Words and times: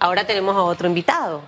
ahora 0.00 0.26
tenemos 0.26 0.56
a 0.56 0.62
otro 0.62 0.88
invitado. 0.88 1.42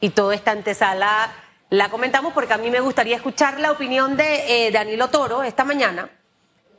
Y 0.00 0.10
toda 0.10 0.34
esta 0.34 0.52
antesala 0.52 1.30
la 1.68 1.90
comentamos 1.90 2.32
porque 2.32 2.54
a 2.54 2.58
mí 2.58 2.70
me 2.70 2.80
gustaría 2.80 3.16
escuchar 3.16 3.60
la 3.60 3.72
opinión 3.72 4.16
de 4.16 4.66
eh, 4.66 4.70
Danilo 4.70 5.08
Toro 5.08 5.42
esta 5.42 5.64
mañana 5.64 6.08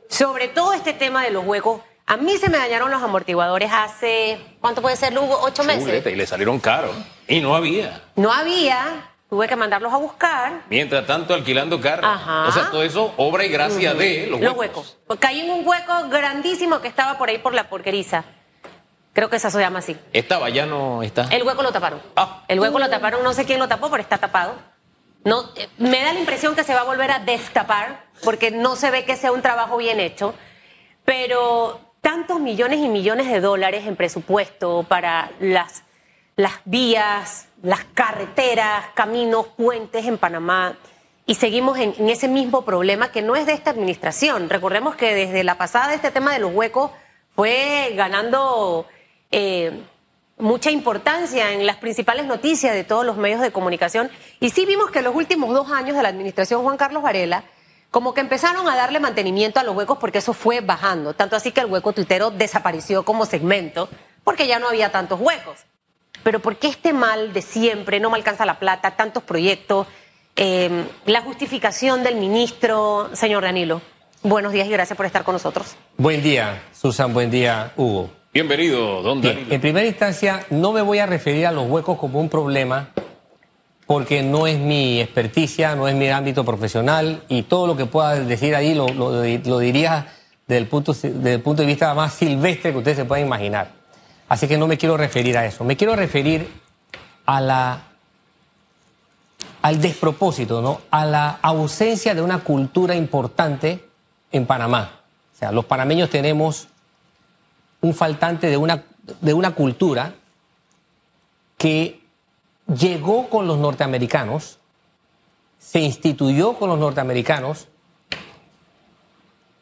sobre 0.08 0.48
todo 0.48 0.72
este 0.72 0.92
tema 0.92 1.22
de 1.22 1.30
los 1.30 1.44
huecos. 1.44 1.82
A 2.06 2.16
mí 2.16 2.36
se 2.38 2.48
me 2.48 2.56
dañaron 2.56 2.90
los 2.90 3.02
amortiguadores 3.02 3.70
hace, 3.72 4.40
¿cuánto 4.60 4.80
puede 4.80 4.96
ser, 4.96 5.12
Lugo? 5.12 5.38
¿Ocho 5.42 5.62
meses? 5.62 6.04
Y 6.06 6.14
le 6.14 6.26
salieron 6.26 6.58
caros. 6.58 6.96
Y 7.26 7.40
no 7.40 7.54
había. 7.54 8.02
No 8.16 8.32
había. 8.32 9.10
Tuve 9.28 9.46
que 9.46 9.56
mandarlos 9.56 9.92
a 9.92 9.98
buscar. 9.98 10.62
Mientras 10.70 11.06
tanto, 11.06 11.34
alquilando 11.34 11.78
carros. 11.82 12.10
O 12.48 12.52
sea, 12.52 12.70
todo 12.70 12.82
eso, 12.82 13.12
obra 13.18 13.44
y 13.44 13.50
gracia 13.50 13.92
de 13.92 14.26
los 14.26 14.40
huecos. 14.40 14.40
Los 14.40 14.56
huecos. 14.56 14.96
Caí 15.20 15.40
en 15.40 15.50
un 15.50 15.68
hueco 15.68 16.08
grandísimo 16.08 16.80
que 16.80 16.88
estaba 16.88 17.18
por 17.18 17.28
ahí 17.28 17.36
por 17.36 17.52
la 17.52 17.68
porqueriza. 17.68 18.24
Creo 19.18 19.28
que 19.28 19.34
esa 19.34 19.50
se 19.50 19.58
llama 19.58 19.80
así. 19.80 19.96
¿Estaba? 20.12 20.48
¿Ya 20.48 20.64
no 20.64 21.02
está? 21.02 21.26
El 21.32 21.42
hueco 21.42 21.60
lo 21.64 21.72
taparon. 21.72 22.00
Ah. 22.14 22.44
El 22.46 22.60
hueco 22.60 22.78
lo 22.78 22.88
taparon, 22.88 23.24
no 23.24 23.32
sé 23.32 23.44
quién 23.44 23.58
lo 23.58 23.66
tapó, 23.66 23.90
pero 23.90 24.00
está 24.00 24.18
tapado. 24.18 24.54
No, 25.24 25.42
eh, 25.56 25.68
me 25.76 26.00
da 26.04 26.12
la 26.12 26.20
impresión 26.20 26.54
que 26.54 26.62
se 26.62 26.72
va 26.72 26.82
a 26.82 26.84
volver 26.84 27.10
a 27.10 27.18
destapar 27.18 28.04
porque 28.22 28.52
no 28.52 28.76
se 28.76 28.92
ve 28.92 29.04
que 29.04 29.16
sea 29.16 29.32
un 29.32 29.42
trabajo 29.42 29.76
bien 29.76 29.98
hecho, 29.98 30.36
pero 31.04 31.80
tantos 32.00 32.38
millones 32.38 32.78
y 32.78 32.86
millones 32.86 33.28
de 33.28 33.40
dólares 33.40 33.88
en 33.88 33.96
presupuesto 33.96 34.84
para 34.84 35.32
las, 35.40 35.82
las 36.36 36.52
vías, 36.64 37.48
las 37.60 37.86
carreteras, 37.94 38.84
caminos, 38.94 39.48
puentes 39.48 40.06
en 40.06 40.16
Panamá. 40.16 40.76
Y 41.26 41.34
seguimos 41.34 41.76
en, 41.80 42.08
ese 42.08 42.28
mismo 42.28 42.64
problema 42.64 43.10
que 43.10 43.22
no 43.22 43.34
es 43.34 43.46
de 43.46 43.52
esta 43.54 43.70
administración. 43.70 44.48
Recordemos 44.48 44.94
que 44.94 45.12
desde 45.12 45.42
la 45.42 45.58
pasada 45.58 45.92
este 45.92 46.12
tema 46.12 46.32
de 46.32 46.38
los 46.38 46.54
huecos 46.54 46.92
fue 47.34 47.94
ganando 47.96 48.86
eh, 49.30 49.82
mucha 50.38 50.70
importancia 50.70 51.52
en 51.52 51.66
las 51.66 51.76
principales 51.76 52.26
noticias 52.26 52.74
de 52.74 52.84
todos 52.84 53.04
los 53.04 53.16
medios 53.16 53.40
de 53.40 53.50
comunicación. 53.50 54.10
Y 54.40 54.50
sí 54.50 54.66
vimos 54.66 54.90
que 54.90 55.00
en 55.00 55.06
los 55.06 55.14
últimos 55.14 55.52
dos 55.52 55.70
años 55.70 55.96
de 55.96 56.02
la 56.02 56.08
administración 56.08 56.62
Juan 56.62 56.76
Carlos 56.76 57.02
Varela, 57.02 57.44
como 57.90 58.14
que 58.14 58.20
empezaron 58.20 58.68
a 58.68 58.76
darle 58.76 59.00
mantenimiento 59.00 59.60
a 59.60 59.64
los 59.64 59.74
huecos 59.74 59.98
porque 59.98 60.18
eso 60.18 60.32
fue 60.32 60.60
bajando. 60.60 61.14
Tanto 61.14 61.36
así 61.36 61.52
que 61.52 61.60
el 61.60 61.66
hueco 61.66 61.92
tuitero 61.92 62.30
desapareció 62.30 63.04
como 63.04 63.26
segmento 63.26 63.88
porque 64.24 64.46
ya 64.46 64.58
no 64.58 64.68
había 64.68 64.92
tantos 64.92 65.20
huecos. 65.20 65.60
Pero 66.22 66.40
¿por 66.40 66.56
qué 66.56 66.68
este 66.68 66.92
mal 66.92 67.32
de 67.32 67.42
siempre? 67.42 68.00
No 68.00 68.10
me 68.10 68.16
alcanza 68.16 68.44
la 68.44 68.58
plata, 68.58 68.96
tantos 68.96 69.22
proyectos, 69.22 69.86
em, 70.36 70.84
la 71.06 71.22
justificación 71.22 72.02
del 72.02 72.16
ministro, 72.16 73.08
señor 73.14 73.44
Danilo. 73.44 73.80
Buenos 74.22 74.52
días 74.52 74.66
y 74.66 74.70
gracias 74.70 74.96
por 74.96 75.06
estar 75.06 75.24
con 75.24 75.34
nosotros. 75.34 75.76
Buen 75.96 76.22
día, 76.22 76.62
Susan, 76.72 77.14
buen 77.14 77.30
día, 77.30 77.72
Hugo. 77.76 78.17
Bienvenido, 78.38 79.02
don 79.02 79.20
Danilo. 79.20 79.52
En 79.52 79.60
primera 79.60 79.84
instancia, 79.84 80.46
no 80.50 80.70
me 80.70 80.80
voy 80.80 81.00
a 81.00 81.06
referir 81.06 81.44
a 81.48 81.50
los 81.50 81.68
huecos 81.68 81.98
como 81.98 82.20
un 82.20 82.28
problema, 82.28 82.90
porque 83.84 84.22
no 84.22 84.46
es 84.46 84.60
mi 84.60 85.00
experticia, 85.00 85.74
no 85.74 85.88
es 85.88 85.96
mi 85.96 86.08
ámbito 86.08 86.44
profesional, 86.44 87.24
y 87.28 87.42
todo 87.42 87.66
lo 87.66 87.76
que 87.76 87.86
pueda 87.86 88.14
decir 88.14 88.54
ahí 88.54 88.76
lo, 88.76 89.58
diría 89.58 90.06
desde 90.46 90.58
el, 90.58 90.68
punto, 90.68 90.92
desde 90.92 91.34
el 91.34 91.40
punto 91.40 91.62
de 91.62 91.66
vista 91.66 91.92
más 91.94 92.14
silvestre 92.14 92.70
que 92.70 92.78
ustedes 92.78 92.98
se 92.98 93.04
puedan 93.06 93.26
imaginar. 93.26 93.72
Así 94.28 94.46
que 94.46 94.56
no 94.56 94.68
me 94.68 94.78
quiero 94.78 94.96
referir 94.96 95.36
a 95.36 95.44
eso. 95.44 95.64
Me 95.64 95.76
quiero 95.76 95.96
referir 95.96 96.48
a 97.26 97.40
la 97.40 97.82
al 99.62 99.80
despropósito, 99.80 100.62
¿no? 100.62 100.82
A 100.92 101.04
la 101.04 101.40
ausencia 101.42 102.14
de 102.14 102.22
una 102.22 102.38
cultura 102.38 102.94
importante 102.94 103.84
en 104.30 104.46
Panamá. 104.46 105.00
O 105.34 105.38
sea, 105.40 105.50
los 105.50 105.64
panameños 105.64 106.08
tenemos 106.08 106.68
un 107.80 107.94
faltante 107.94 108.48
de 108.48 108.56
una, 108.56 108.84
de 109.20 109.34
una 109.34 109.54
cultura 109.54 110.14
que 111.56 112.00
llegó 112.66 113.28
con 113.28 113.46
los 113.46 113.58
norteamericanos, 113.58 114.58
se 115.58 115.80
instituyó 115.80 116.54
con 116.54 116.68
los 116.68 116.78
norteamericanos 116.78 117.68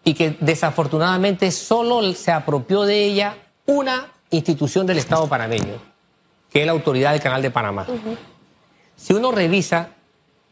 y 0.04 0.14
que 0.14 0.36
desafortunadamente 0.40 1.50
solo 1.50 2.12
se 2.12 2.30
apropió 2.30 2.82
de 2.82 3.04
ella 3.04 3.36
una 3.66 4.12
institución 4.30 4.86
del 4.86 4.98
Estado 4.98 5.28
panameño, 5.28 5.80
que 6.52 6.60
es 6.60 6.66
la 6.66 6.72
autoridad 6.72 7.12
del 7.12 7.20
Canal 7.20 7.42
de 7.42 7.50
Panamá. 7.50 7.86
Si 8.96 9.12
uno 9.12 9.32
revisa 9.32 9.90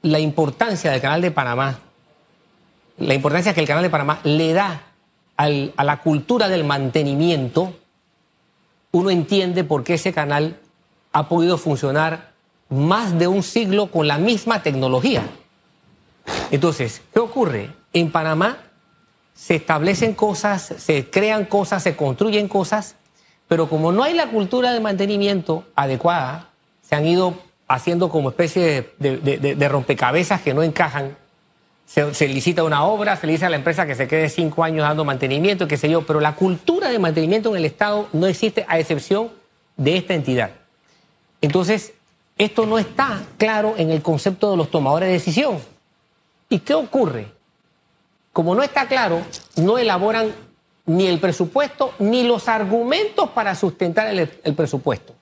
la 0.03 0.19
importancia 0.19 0.91
del 0.91 1.01
Canal 1.01 1.23
de 1.23 1.31
Panamá, 1.31 1.79
la 2.99 3.15
importancia 3.15 3.55
que 3.55 3.61
el 3.61 3.67
Canal 3.67 3.83
de 3.83 3.91
Panamá 3.91 4.21
le 4.25 4.53
da 4.53 4.83
a 5.37 5.85
la 5.85 6.01
cultura 6.01 6.49
del 6.49 6.65
mantenimiento, 6.65 7.75
uno 8.93 9.11
entiende 9.11 9.65
por 9.65 9.83
qué 9.83 9.95
ese 9.95 10.13
canal 10.13 10.61
ha 11.13 11.29
podido 11.29 11.59
funcionar 11.59 12.33
más 12.69 13.19
de 13.19 13.27
un 13.27 13.43
siglo 13.43 13.91
con 13.91 14.07
la 14.07 14.19
misma 14.19 14.63
tecnología. 14.63 15.25
Entonces, 16.51 17.03
¿qué 17.13 17.19
ocurre? 17.19 17.71
En 17.93 18.11
Panamá 18.11 18.59
se 19.35 19.57
establecen 19.57 20.15
cosas, 20.15 20.63
se 20.79 21.11
crean 21.11 21.45
cosas, 21.45 21.83
se 21.83 21.97
construyen 21.97 22.49
cosas, 22.49 22.97
pero 23.49 23.69
como 23.69 23.93
no 23.93 24.05
hay 24.05 24.15
la 24.15 24.29
cultura 24.29 24.73
de 24.73 24.81
mantenimiento 24.81 25.65
adecuada, 25.75 26.51
se 26.83 26.95
han 26.95 27.07
ido 27.07 27.35
haciendo 27.67 28.09
como 28.09 28.31
especie 28.31 28.95
de 28.99 29.69
rompecabezas 29.69 30.41
que 30.41 30.55
no 30.55 30.63
encajan 30.63 31.17
se, 31.87 32.29
licita 32.29 32.65
una 32.65 32.85
obra, 32.85 33.17
se 33.17 33.27
le 33.27 33.35
dice 33.35 33.47
a 33.47 33.51
la 33.51 33.57
empresa 33.57 33.87
que 33.87 33.95
se 33.95 34.09
quede 34.09 34.29
cinco 34.29 34.65
años 34.65 34.87
dando 34.87 35.05
mantenimiento, 35.05 35.69
qué 35.69 35.77
sé 35.77 35.89
yo, 35.89 36.03
pero 36.07 36.21
la 36.21 36.35
cultura 36.35 36.89
de 36.89 36.99
mantenimiento 36.99 37.51
en 37.51 37.57
el 37.57 37.65
Estado 37.65 38.09
no 38.13 38.27
existe 38.27 38.65
a 38.69 38.79
excepción 38.79 39.31
de 39.77 39.97
esta 39.97 40.15
entidad. 40.15 40.51
Entonces, 41.41 41.93
esto 42.37 42.67
no 42.67 42.79
está 42.79 43.23
claro 43.39 43.75
en 43.77 43.91
el 43.91 44.03
concepto 44.03 44.51
de 44.51 44.57
los 44.57 44.71
tomadores 44.71 45.09
de 45.09 45.13
decisión. 45.13 45.59
¿Y 46.49 46.61
qué 46.61 46.75
ocurre? 46.75 47.29
Como 48.33 48.55
no 48.55 48.63
está 48.63 48.89
claro, 48.89 49.23
no 49.57 49.79
elaboran 49.79 50.35
ni 50.87 51.07
el 51.07 51.21
presupuesto 51.21 51.95
ni 51.99 52.25
los 52.25 52.49
argumentos 52.49 53.31
para 53.31 53.55
sustentar 53.55 54.09
el, 54.09 54.31
el 54.43 54.55
presupuesto. 54.55 55.15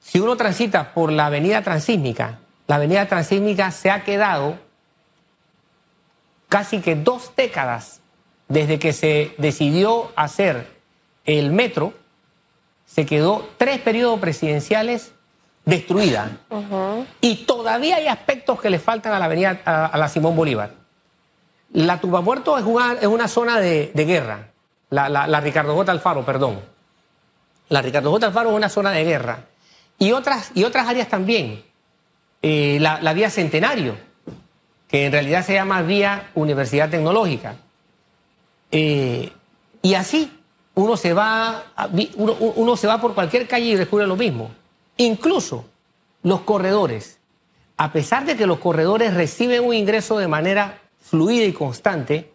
Si 0.00 0.20
uno 0.20 0.36
transita 0.36 0.92
por 0.92 1.10
la 1.10 1.26
avenida 1.26 1.62
transísmica, 1.62 2.40
la 2.66 2.76
avenida 2.76 3.08
transísmica 3.08 3.70
se 3.70 3.90
ha 3.90 4.04
quedado 4.04 4.65
casi 6.48 6.80
que 6.80 6.94
dos 6.96 7.32
décadas 7.36 8.00
desde 8.48 8.78
que 8.78 8.92
se 8.92 9.34
decidió 9.38 10.12
hacer 10.16 10.68
el 11.24 11.50
metro, 11.50 11.92
se 12.86 13.04
quedó 13.04 13.48
tres 13.58 13.80
periodos 13.80 14.20
presidenciales 14.20 15.12
destruida. 15.64 16.38
Y 17.20 17.44
todavía 17.44 17.96
hay 17.96 18.06
aspectos 18.06 18.60
que 18.60 18.70
le 18.70 18.78
faltan 18.78 19.12
a 19.12 19.18
la 19.18 19.24
avenida, 19.24 19.60
a, 19.64 19.98
la 19.98 20.08
Simón 20.08 20.36
Bolívar. 20.36 20.70
La 21.72 22.00
Tubamuerto 22.00 22.56
es 22.56 22.64
una, 22.64 22.92
es 22.92 23.06
una 23.06 23.26
zona 23.26 23.58
de, 23.58 23.90
guerra. 23.94 24.50
La, 24.90 25.40
Ricardo 25.40 25.74
J. 25.74 25.90
Alfaro, 25.90 26.24
perdón. 26.24 26.60
La 27.68 27.82
Ricardo 27.82 28.12
J. 28.12 28.28
Alfaro 28.28 28.50
es 28.50 28.56
una 28.56 28.68
zona 28.68 28.92
de 28.92 29.04
guerra. 29.04 29.40
Y 29.98 30.12
otras, 30.12 30.52
y 30.54 30.62
otras 30.62 30.86
áreas 30.86 31.08
también. 31.08 31.64
Eh, 32.42 32.78
la, 32.80 33.00
la 33.00 33.12
vía 33.12 33.28
Centenario 33.28 33.96
que 34.88 35.06
en 35.06 35.12
realidad 35.12 35.44
se 35.44 35.54
llama 35.54 35.82
Vía 35.82 36.30
Universidad 36.34 36.90
Tecnológica. 36.90 37.56
Eh, 38.70 39.32
y 39.82 39.94
así 39.94 40.32
uno 40.74 40.96
se, 40.96 41.14
va, 41.14 41.64
uno, 42.16 42.76
se 42.76 42.86
va 42.86 43.00
por 43.00 43.14
cualquier 43.14 43.48
calle 43.48 43.66
y 43.66 43.74
descubre 43.74 44.06
lo 44.06 44.16
mismo. 44.16 44.50
Incluso 44.98 45.64
los 46.22 46.40
corredores, 46.40 47.18
a 47.76 47.92
pesar 47.92 48.26
de 48.26 48.36
que 48.36 48.46
los 48.46 48.58
corredores 48.58 49.14
reciben 49.14 49.64
un 49.64 49.74
ingreso 49.74 50.18
de 50.18 50.28
manera 50.28 50.80
fluida 51.00 51.44
y 51.44 51.52
constante, 51.52 52.30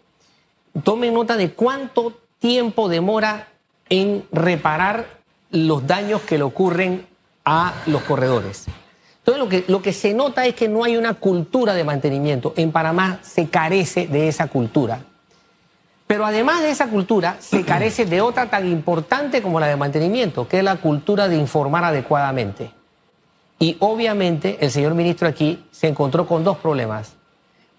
tomen 0.83 1.13
nota 1.13 1.37
de 1.37 1.51
cuánto 1.51 2.19
tiempo 2.39 2.89
demora 2.89 3.49
en 3.89 4.25
reparar 4.31 5.19
los 5.51 5.85
daños 5.85 6.21
que 6.21 6.37
le 6.37 6.43
ocurren 6.43 7.05
a 7.45 7.75
los 7.85 8.01
corredores. 8.03 8.65
Entonces 9.21 9.43
lo 9.43 9.49
que, 9.49 9.65
lo 9.67 9.81
que 9.83 9.93
se 9.93 10.13
nota 10.15 10.45
es 10.47 10.55
que 10.55 10.67
no 10.67 10.83
hay 10.83 10.97
una 10.97 11.13
cultura 11.13 11.75
de 11.75 11.83
mantenimiento. 11.83 12.53
En 12.57 12.71
Panamá 12.71 13.19
se 13.21 13.49
carece 13.49 14.07
de 14.07 14.27
esa 14.27 14.47
cultura. 14.47 15.03
Pero 16.07 16.25
además 16.25 16.61
de 16.61 16.71
esa 16.71 16.87
cultura, 16.87 17.37
se 17.39 17.63
carece 17.65 18.05
de 18.05 18.19
otra 18.19 18.49
tan 18.49 18.67
importante 18.67 19.41
como 19.43 19.59
la 19.59 19.67
de 19.67 19.77
mantenimiento, 19.77 20.47
que 20.47 20.57
es 20.57 20.63
la 20.63 20.77
cultura 20.77 21.27
de 21.27 21.37
informar 21.37 21.83
adecuadamente. 21.83 22.71
Y 23.59 23.77
obviamente 23.79 24.57
el 24.59 24.71
señor 24.71 24.95
ministro 24.95 25.27
aquí 25.27 25.63
se 25.71 25.87
encontró 25.87 26.25
con 26.25 26.43
dos 26.43 26.57
problemas. 26.57 27.13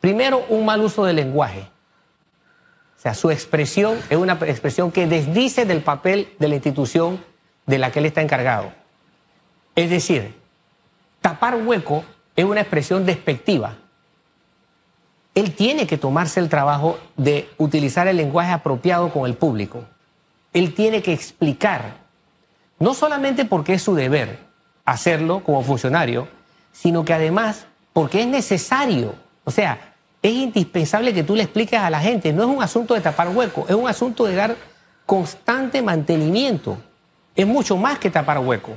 Primero, 0.00 0.46
un 0.48 0.64
mal 0.64 0.80
uso 0.80 1.04
del 1.04 1.16
lenguaje. 1.16 1.68
O 2.96 3.02
sea, 3.02 3.14
su 3.14 3.32
expresión 3.32 3.98
es 4.08 4.16
una 4.16 4.34
expresión 4.34 4.92
que 4.92 5.08
desdice 5.08 5.64
del 5.64 5.82
papel 5.82 6.28
de 6.38 6.48
la 6.48 6.54
institución 6.54 7.22
de 7.66 7.78
la 7.78 7.90
que 7.90 7.98
él 7.98 8.06
está 8.06 8.22
encargado. 8.22 8.72
Es 9.74 9.90
decir, 9.90 10.41
tapar 11.22 11.56
hueco 11.56 12.04
es 12.36 12.44
una 12.44 12.60
expresión 12.60 13.06
despectiva. 13.06 13.76
Él 15.34 15.54
tiene 15.54 15.86
que 15.86 15.96
tomarse 15.96 16.40
el 16.40 16.50
trabajo 16.50 16.98
de 17.16 17.48
utilizar 17.56 18.06
el 18.06 18.19
lenguaje 18.19 18.52
apropiado 18.52 19.10
con 19.10 19.24
el 19.24 19.34
público. 19.34 19.84
Él 20.52 20.74
tiene 20.74 21.00
que 21.00 21.14
explicar, 21.14 21.94
no 22.78 22.92
solamente 22.92 23.46
porque 23.46 23.74
es 23.74 23.82
su 23.82 23.94
deber, 23.94 24.38
hacerlo 24.84 25.42
como 25.42 25.62
funcionario, 25.62 26.28
sino 26.72 27.04
que 27.04 27.14
además 27.14 27.66
porque 27.94 28.20
es 28.20 28.26
necesario. 28.26 29.14
O 29.44 29.50
sea, 29.50 29.94
es 30.22 30.32
indispensable 30.32 31.14
que 31.14 31.22
tú 31.22 31.34
le 31.34 31.44
expliques 31.44 31.78
a 31.78 31.88
la 31.88 32.00
gente. 32.00 32.32
No 32.32 32.42
es 32.42 32.48
un 32.48 32.62
asunto 32.62 32.94
de 32.94 33.00
tapar 33.00 33.28
hueco, 33.28 33.64
es 33.69 33.74
un 33.74 33.88
asunto 33.88 34.24
de 34.24 34.34
dar 34.34 34.56
constante 35.06 35.80
mantenimiento. 35.80 36.76
Es 37.34 37.46
mucho 37.46 37.76
más 37.76 37.98
que 37.98 38.10
tapar 38.10 38.38
hueco. 38.38 38.72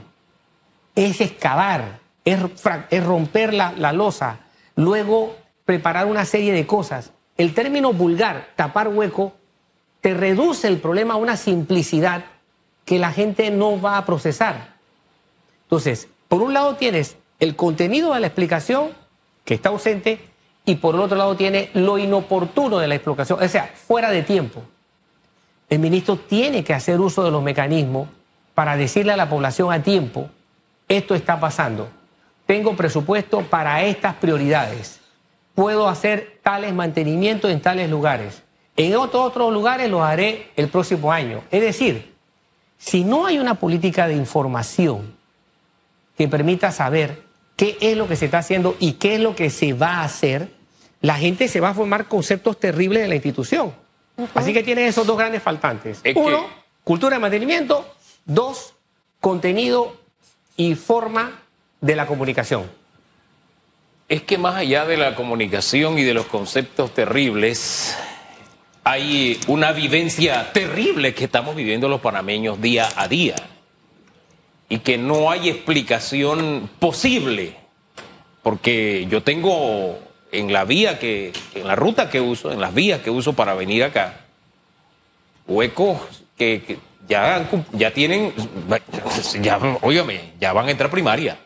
Es 0.95 1.19
excavar, 1.19 1.99
es, 2.25 3.03
romper 3.03 3.53
la, 3.53 3.73
la 3.77 3.93
losa, 3.93 4.39
luego 4.75 5.35
preparar 5.63 6.07
una 6.07 6.25
serie 6.25 6.51
de 6.51 6.65
cosas. 6.65 7.11
El 7.37 7.53
término 7.53 7.93
vulgar, 7.93 8.49
tapar 8.55 8.87
hueco, 8.87 9.33
te 10.01 10.13
reduce 10.13 10.67
el 10.67 10.77
problema 10.77 11.15
a 11.15 11.17
una 11.17 11.37
simplicidad 11.37 12.25
que 12.83 12.99
la 12.99 13.11
gente 13.11 13.49
no 13.51 13.79
va 13.79 13.97
a 13.97 14.05
procesar. 14.05 14.75
Entonces, 15.63 16.07
por 16.27 16.41
un 16.41 16.53
lado 16.53 16.75
tienes 16.75 17.17
el 17.39 17.55
contenido 17.55 18.13
de 18.13 18.19
la 18.19 18.27
explicación, 18.27 18.89
que 19.43 19.55
está 19.55 19.69
ausente, 19.69 20.19
y 20.65 20.75
por 20.75 20.95
el 20.95 21.01
otro 21.01 21.17
lado 21.17 21.35
tiene 21.35 21.69
lo 21.73 21.97
inoportuno 21.97 22.79
de 22.79 22.87
la 22.87 22.95
explicación, 22.95 23.41
o 23.41 23.47
sea, 23.47 23.71
fuera 23.75 24.09
de 24.09 24.23
tiempo. 24.23 24.63
El 25.69 25.79
ministro 25.79 26.17
tiene 26.17 26.63
que 26.63 26.73
hacer 26.73 26.99
uso 26.99 27.23
de 27.23 27.31
los 27.31 27.43
mecanismos 27.43 28.07
para 28.53 28.77
decirle 28.77 29.13
a 29.13 29.17
la 29.17 29.29
población 29.29 29.71
a 29.71 29.83
tiempo, 29.83 30.29
esto 30.87 31.15
está 31.15 31.39
pasando, 31.39 31.89
tengo 32.45 32.75
presupuesto 32.75 33.41
para 33.41 33.83
estas 33.83 34.15
prioridades, 34.15 34.99
puedo 35.53 35.87
hacer 35.87 36.39
tales 36.43 36.73
mantenimientos 36.73 37.51
en 37.51 37.61
tales 37.61 37.89
lugares, 37.89 38.43
en 38.77 38.95
otros, 38.95 39.25
otros 39.25 39.53
lugares 39.53 39.89
los 39.89 40.01
haré 40.01 40.51
el 40.55 40.67
próximo 40.67 41.11
año. 41.11 41.43
Es 41.49 41.61
decir, 41.61 42.13
si 42.77 43.03
no 43.03 43.25
hay 43.25 43.39
una 43.39 43.55
política 43.55 44.07
de 44.07 44.15
información 44.15 45.15
que 46.17 46.27
permita 46.27 46.71
saber 46.71 47.23
qué 47.55 47.77
es 47.79 47.95
lo 47.95 48.07
que 48.07 48.15
se 48.15 48.25
está 48.25 48.39
haciendo 48.39 48.75
y 48.79 48.93
qué 48.93 49.15
es 49.15 49.21
lo 49.21 49.35
que 49.35 49.49
se 49.49 49.73
va 49.73 49.99
a 49.99 50.03
hacer, 50.03 50.49
la 51.01 51.15
gente 51.15 51.47
se 51.47 51.61
va 51.61 51.69
a 51.69 51.73
formar 51.73 52.07
conceptos 52.07 52.59
terribles 52.59 53.01
de 53.01 53.07
la 53.07 53.15
institución. 53.15 53.73
Así 54.33 54.53
que 54.53 54.63
tiene 54.63 54.87
esos 54.87 55.05
dos 55.05 55.17
grandes 55.17 55.41
faltantes. 55.41 56.01
Uno, 56.15 56.47
cultura 56.83 57.15
de 57.15 57.21
mantenimiento. 57.21 57.85
Dos, 58.25 58.73
contenido 59.19 59.95
y 60.57 60.75
forma 60.75 61.43
de 61.85 61.95
la 61.95 62.07
comunicación. 62.07 62.63
Es 64.09 64.23
que 64.23 64.39
más 64.39 64.55
allá 64.55 64.85
de 64.85 64.97
la 64.97 65.13
comunicación 65.13 65.99
y 65.99 66.03
de 66.03 66.15
los 66.15 66.25
conceptos 66.25 66.95
terribles, 66.95 67.95
hay 68.83 69.39
una 69.47 69.71
vivencia 69.71 70.51
terrible 70.51 71.13
que 71.13 71.25
estamos 71.25 71.55
viviendo 71.55 71.87
los 71.87 72.01
panameños 72.01 72.59
día 72.59 72.89
a 72.95 73.07
día 73.07 73.35
y 74.67 74.79
que 74.79 74.97
no 74.97 75.29
hay 75.29 75.47
explicación 75.47 76.71
posible, 76.79 77.55
porque 78.41 79.05
yo 79.07 79.21
tengo 79.21 79.99
en 80.31 80.51
la 80.51 80.65
vía 80.65 80.97
que, 80.97 81.33
en 81.53 81.67
la 81.67 81.75
ruta 81.75 82.09
que 82.09 82.19
uso, 82.19 82.51
en 82.51 82.61
las 82.61 82.73
vías 82.73 83.01
que 83.01 83.11
uso 83.11 83.33
para 83.33 83.53
venir 83.53 83.83
acá, 83.83 84.21
huecos 85.47 85.99
que, 86.35 86.79
ya, 87.07 87.47
ya 87.73 87.91
tienen, 87.91 88.33
ya, 89.39 89.59
ya 90.39 90.53
van 90.53 90.67
a 90.67 90.71
entrar 90.71 90.89
primaria. 90.89 91.37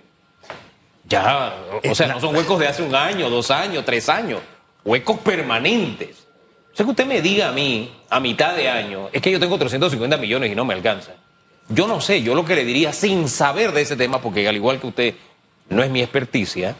Ya, 1.10 1.56
o 1.90 1.96
sea, 1.96 2.08
no 2.08 2.20
son 2.20 2.36
huecos 2.36 2.60
de 2.60 2.68
hace 2.68 2.84
un 2.84 2.94
año, 2.94 3.32
dos 3.32 3.50
años, 3.50 3.84
tres 3.84 4.08
años, 4.10 4.42
huecos 4.86 5.18
permanentes. 5.20 6.28
O 6.72 6.76
sea, 6.76 6.86
que 6.86 6.92
usted 6.92 7.08
me 7.08 7.20
diga 7.20 7.50
a 7.50 7.52
mí, 7.52 7.92
a 8.10 8.20
mitad 8.20 8.56
de 8.56 8.70
año, 8.70 9.10
es 9.12 9.20
que 9.20 9.32
yo 9.32 9.40
tengo 9.40 9.58
350 9.58 10.18
millones 10.18 10.52
y 10.52 10.56
no 10.56 10.66
me 10.66 10.76
alcanza. 10.76 11.14
Yo 11.68 11.88
no 11.88 12.00
sé, 12.00 12.22
yo 12.22 12.36
lo 12.36 12.46
que 12.46 12.56
le 12.56 12.64
diría 12.64 12.94
sin 12.94 13.28
saber 13.28 13.72
de 13.72 13.82
ese 13.82 13.96
tema, 13.96 14.22
porque 14.22 14.48
al 14.48 14.56
igual 14.56 14.80
que 14.80 14.88
usted, 14.88 15.16
no 15.70 15.82
es 15.82 15.90
mi 15.90 16.02
experticia, 16.02 16.76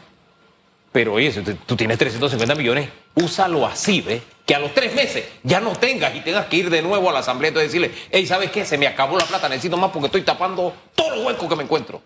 pero 0.92 1.14
oye, 1.14 1.32
si 1.32 1.42
tú 1.42 1.74
tienes 1.76 1.98
350 1.98 2.54
millones, 2.54 2.88
úsalo 3.16 3.66
así, 3.66 4.00
¿ves? 4.00 4.22
Que 4.46 4.54
a 4.54 4.60
los 4.60 4.72
tres 4.74 4.94
meses 4.94 5.24
ya 5.42 5.60
no 5.60 5.72
tengas 5.72 6.14
y 6.14 6.20
tengas 6.20 6.46
que 6.46 6.56
ir 6.56 6.70
de 6.70 6.82
nuevo 6.82 7.10
a 7.10 7.12
la 7.12 7.18
asamblea 7.18 7.50
y 7.50 7.54
decirle, 7.54 7.90
hey, 8.12 8.26
¿sabes 8.26 8.52
qué? 8.52 8.64
Se 8.64 8.78
me 8.78 8.86
acabó 8.86 9.18
la 9.18 9.24
plata, 9.24 9.48
necesito 9.48 9.76
más 9.76 9.90
porque 9.90 10.06
estoy 10.06 10.22
tapando 10.22 10.72
todos 10.94 11.16
los 11.16 11.26
huecos 11.26 11.48
que 11.48 11.56
me 11.56 11.64
encuentro. 11.64 12.00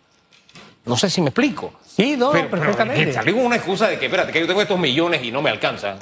No 0.84 0.96
sé 0.96 1.08
si 1.08 1.20
me 1.20 1.28
explico. 1.28 1.72
Sí, 1.86 2.16
no, 2.16 2.32
perfectamente. 2.32 3.12
Salí 3.12 3.32
con 3.32 3.46
una 3.46 3.56
excusa 3.56 3.88
de 3.88 3.98
que, 3.98 4.06
espérate, 4.06 4.32
que 4.32 4.40
yo 4.40 4.46
tengo 4.46 4.60
estos 4.60 4.78
millones 4.78 5.22
y 5.24 5.30
no 5.30 5.40
me 5.40 5.50
alcanzan. 5.50 5.96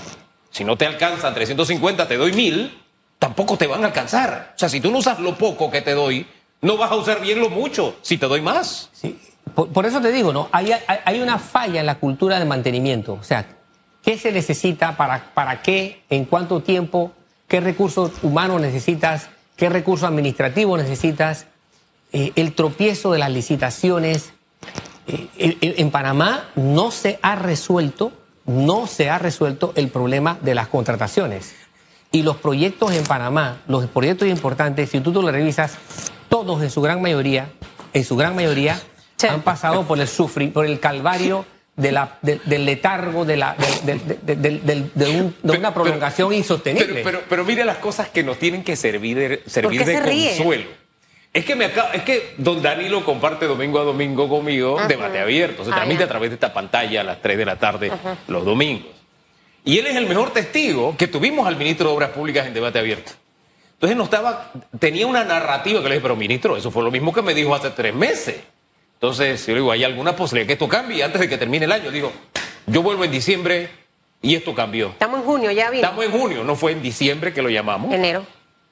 Si 0.51 0.65
no 0.65 0.77
te 0.77 0.87
alcanzan 0.87 1.33
350, 1.35 2.09
te 2.09 2.17
doy 2.17 2.33
mil, 2.33 2.83
tampoco 3.19 3.57
te 3.57 3.67
van 3.67 3.85
a 3.85 3.87
alcanzar. 3.87 4.53
O 4.57 4.59
sea, 4.59 4.69
si 4.69 4.81
tú 4.81 4.91
no 4.91 4.99
usas 4.99 5.21
lo 5.21 5.37
poco 5.37 5.71
que 5.71 5.83
te 5.83 5.93
doy, 5.93 6.27
no 6.61 6.77
vas 6.77 6.91
a 6.91 6.97
usar 6.97 7.21
bien 7.21 7.41
lo 7.41 7.51
mucho 7.51 7.97
si 8.03 8.19
te 8.19 8.27
doy 8.27 8.41
más. 8.41 8.91
Sí. 8.93 9.19
Por, 9.55 9.87
eso 9.87 10.01
te 10.01 10.13
digo, 10.13 10.33
¿no? 10.33 10.49
Hay, 10.53 10.73
hay, 10.87 11.21
una 11.21 11.39
falla 11.39 11.81
en 11.81 11.87
la 11.87 11.97
cultura 11.97 12.39
de 12.39 12.45
mantenimiento. 12.45 13.15
O 13.15 13.25
sea, 13.25 13.47
¿qué 14.03 14.17
se 14.17 14.33
necesita 14.33 14.97
para, 14.97 15.33
para 15.35 15.63
qué, 15.63 16.03
en 16.09 16.25
cuánto 16.25 16.61
tiempo, 16.61 17.13
qué 17.49 17.61
recursos 17.61 18.13
humanos 18.23 18.61
necesitas, 18.61 19.29
qué 19.57 19.69
recursos 19.69 20.09
administrativos 20.09 20.81
necesitas, 20.81 21.47
eh, 22.13 22.33
el 22.37 22.55
tropiezo 22.55 23.13
de 23.13 23.19
las 23.19 23.31
licitaciones. 23.31 24.33
En 25.07 25.91
Panamá 25.91 26.51
no 26.55 26.91
se 26.91 27.19
ha 27.23 27.35
resuelto, 27.35 28.13
no 28.47 28.87
se 28.87 29.11
ha 29.11 29.19
resuelto 29.19 29.73
el 29.75 29.89
problema 29.89 30.39
de 30.41 30.55
las 30.55 30.69
contrataciones. 30.69 31.55
Y 32.13 32.23
los 32.23 32.37
proyectos 32.37 32.93
en 32.93 33.05
Panamá, 33.05 33.63
los 33.67 33.87
proyectos 33.87 34.29
importantes, 34.29 34.91
si 34.91 35.01
tú, 35.01 35.13
tú 35.13 35.23
lo 35.23 35.33
revisas, 35.33 35.77
todos 36.29 36.63
en 36.63 36.71
su 36.71 36.81
gran 36.83 37.01
mayoría, 37.03 37.51
en 37.93 38.05
su 38.05 38.17
gran 38.17 38.37
mayoría, 38.37 38.81
han 39.29 39.43
pasado 39.43 39.85
por 39.85 40.01
el 40.01 40.09
sufrir, 40.09 40.53
por 40.53 40.67
el 40.67 40.81
calvario 40.81 41.45
de 41.77 41.93
la, 41.93 42.19
del 42.21 42.65
letargo, 42.65 43.25
de, 43.25 43.37
la, 43.37 43.57
de, 43.85 45.33
una 45.43 45.73
prolongación 45.73 46.33
insostenible. 46.33 47.03
Pero, 47.03 47.23
pero, 47.29 47.45
mire 47.45 47.65
las 47.65 47.79
cosas 47.79 48.09
que 48.09 48.23
nos 48.23 48.39
tienen 48.39 48.63
que 48.63 48.77
servir 48.77 49.17
de, 49.17 49.43
servir 49.47 49.85
de 49.85 50.35
consuelo. 50.37 50.82
Es 51.33 51.47
que, 51.47 51.57
me 51.57 51.65
es 51.65 52.03
que 52.03 52.35
don 52.37 52.61
Danilo 52.61 53.05
comparte 53.05 53.47
domingo 53.47 53.81
a 53.81 53.85
domingo 53.85 54.29
conmigo 54.29 54.79
debate 54.87 55.19
abierto. 55.19 55.65
Se 55.65 55.71
ah, 55.71 55.77
transmite 55.77 56.05
a 56.05 56.09
través 56.09 56.29
de 56.29 56.35
esta 56.35 56.53
pantalla 56.53 57.01
a 57.01 57.05
las 57.05 57.23
3 57.23 57.39
de 57.39 57.45
la 57.45 57.57
tarde 57.57 57.91
los 58.29 58.45
domingos. 58.45 58.93
Y 59.65 59.79
él 59.79 59.87
es 59.87 59.97
el 59.97 60.07
mejor 60.07 60.33
testigo 60.33 60.95
que 60.97 61.07
tuvimos 61.07 61.47
al 61.47 61.57
ministro 61.57 61.89
de 61.89 61.95
Obras 61.95 62.11
Públicas 62.11 62.47
en 62.47 62.53
debate 62.53 62.79
abierto. 62.79 63.13
Entonces 63.75 63.97
no 63.97 64.05
estaba, 64.05 64.53
tenía 64.79 65.07
una 65.07 65.25
narrativa 65.25 65.83
que 65.83 65.89
le 65.89 65.95
dije, 65.97 66.03
pero 66.03 66.17
ministro, 66.17 66.57
eso 66.57 66.71
fue 66.71 66.83
lo 66.83 66.91
mismo 66.91 67.13
que 67.13 67.23
me 67.23 67.35
dijo 67.35 67.55
hace 67.55 67.71
tres 67.71 67.95
meses. 67.95 68.37
Entonces, 68.95 69.45
yo 69.47 69.55
le 69.55 69.61
digo, 69.61 69.73
¿hay 69.73 69.83
alguna 69.83 70.15
posibilidad 70.15 70.47
que 70.47 70.53
esto 70.53 70.69
cambie 70.69 71.03
antes 71.03 71.21
de 71.21 71.29
que 71.29 71.37
termine 71.37 71.65
el 71.65 71.73
año? 71.73 71.91
Digo, 71.91 72.13
yo 72.67 72.83
vuelvo 72.83 73.05
en 73.05 73.11
diciembre 73.11 73.71
y 74.21 74.37
esto 74.37 74.55
cambió. 74.55 74.91
Estamos 74.91 75.21
en 75.21 75.27
junio, 75.27 75.51
ya 75.51 75.71
vino. 75.71 75.83
Estamos 75.83 76.05
en 76.05 76.13
junio, 76.13 76.45
no 76.45 76.55
fue 76.55 76.73
en 76.73 76.83
diciembre 76.83 77.33
que 77.33 77.43
lo 77.43 77.49
llamamos. 77.49 77.93
Enero. 77.93 78.25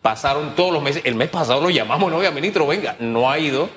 Pasaron 0.03 0.55
todos 0.55 0.73
los 0.73 0.83
meses. 0.83 1.03
El 1.05 1.15
mes 1.15 1.29
pasado 1.29 1.61
lo 1.61 1.71
llamamos, 1.71 2.11
no, 2.11 2.19
oiga, 2.19 2.31
ministro, 2.31 2.67
venga, 2.67 2.97
no 2.99 3.31
ha 3.31 3.39
ido. 3.39 3.69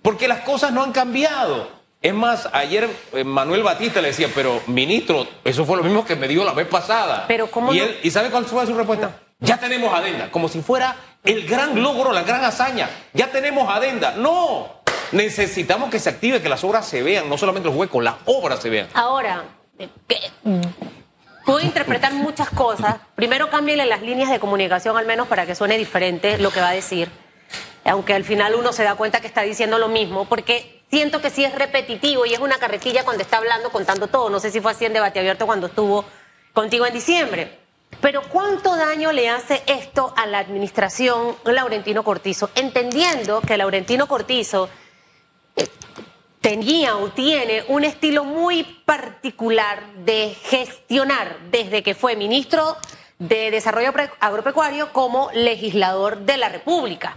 Porque 0.00 0.28
las 0.28 0.40
cosas 0.40 0.72
no 0.72 0.82
han 0.82 0.92
cambiado. 0.92 1.68
Es 2.00 2.12
más, 2.12 2.48
ayer 2.52 2.90
eh, 3.12 3.22
Manuel 3.22 3.62
Batista 3.62 4.00
le 4.00 4.08
decía, 4.08 4.28
pero 4.34 4.60
ministro, 4.66 5.26
eso 5.44 5.64
fue 5.64 5.76
lo 5.76 5.84
mismo 5.84 6.04
que 6.04 6.16
me 6.16 6.26
dijo 6.26 6.44
la 6.44 6.52
vez 6.52 6.66
pasada. 6.66 7.26
Pero 7.28 7.48
¿cómo 7.48 7.72
y, 7.72 7.78
él, 7.78 7.96
¿y 8.02 8.10
sabe 8.10 8.30
cuál 8.30 8.44
fue 8.44 8.66
su 8.66 8.74
respuesta? 8.74 9.20
Ya 9.38 9.58
tenemos 9.58 9.94
adenda, 9.94 10.30
como 10.30 10.48
si 10.48 10.62
fuera 10.62 10.96
el 11.24 11.46
gran 11.46 11.80
logro, 11.80 12.12
la 12.12 12.22
gran 12.22 12.44
hazaña. 12.44 12.90
Ya 13.12 13.30
tenemos 13.30 13.68
adenda. 13.68 14.14
No, 14.16 14.82
necesitamos 15.12 15.90
que 15.90 16.00
se 16.00 16.10
active, 16.10 16.42
que 16.42 16.48
las 16.48 16.64
obras 16.64 16.86
se 16.86 17.02
vean, 17.02 17.28
no 17.28 17.38
solamente 17.38 17.68
los 17.68 17.76
huecos, 17.76 18.02
las 18.02 18.14
obras 18.24 18.60
se 18.60 18.70
vean. 18.70 18.88
Ahora, 18.94 19.44
eh, 19.78 19.88
puedo 21.44 21.60
interpretar 21.60 22.12
muchas 22.12 22.50
cosas. 22.50 22.96
Primero, 23.14 23.50
cámbienle 23.50 23.86
las 23.86 24.02
líneas 24.02 24.30
de 24.30 24.40
comunicación, 24.40 24.96
al 24.96 25.06
menos 25.06 25.28
para 25.28 25.46
que 25.46 25.54
suene 25.54 25.78
diferente 25.78 26.38
lo 26.38 26.50
que 26.50 26.60
va 26.60 26.70
a 26.70 26.74
decir. 26.74 27.10
Aunque 27.84 28.14
al 28.14 28.24
final 28.24 28.54
uno 28.54 28.72
se 28.72 28.84
da 28.84 28.94
cuenta 28.94 29.20
que 29.20 29.26
está 29.26 29.42
diciendo 29.42 29.78
lo 29.78 29.88
mismo, 29.88 30.26
porque 30.26 30.82
siento 30.90 31.20
que 31.20 31.30
sí 31.30 31.44
es 31.44 31.54
repetitivo 31.54 32.26
y 32.26 32.34
es 32.34 32.40
una 32.40 32.58
carretilla 32.58 33.04
cuando 33.04 33.22
está 33.22 33.38
hablando, 33.38 33.70
contando 33.70 34.06
todo. 34.06 34.30
No 34.30 34.40
sé 34.40 34.50
si 34.50 34.60
fue 34.60 34.72
así 34.72 34.84
en 34.84 34.92
debate 34.92 35.18
abierto 35.18 35.46
cuando 35.46 35.66
estuvo 35.66 36.04
contigo 36.52 36.86
en 36.86 36.94
diciembre. 36.94 37.58
Pero 38.00 38.22
¿cuánto 38.22 38.74
daño 38.76 39.12
le 39.12 39.28
hace 39.28 39.62
esto 39.66 40.12
a 40.16 40.26
la 40.26 40.38
administración 40.38 41.36
Laurentino 41.44 42.02
Cortizo? 42.02 42.50
Entendiendo 42.54 43.40
que 43.40 43.56
Laurentino 43.56 44.06
Cortizo 44.06 44.68
eh, 45.56 45.68
tenía 46.42 46.96
o 46.96 47.08
tiene 47.10 47.64
un 47.68 47.84
estilo 47.84 48.24
muy 48.24 48.64
particular 48.84 49.86
de 50.04 50.36
gestionar 50.42 51.38
desde 51.50 51.82
que 51.82 51.94
fue 51.94 52.16
ministro 52.16 52.76
de 53.18 53.52
Desarrollo 53.52 53.92
Agropecuario 54.18 54.92
como 54.92 55.30
legislador 55.32 56.18
de 56.18 56.36
la 56.36 56.48
República. 56.48 57.16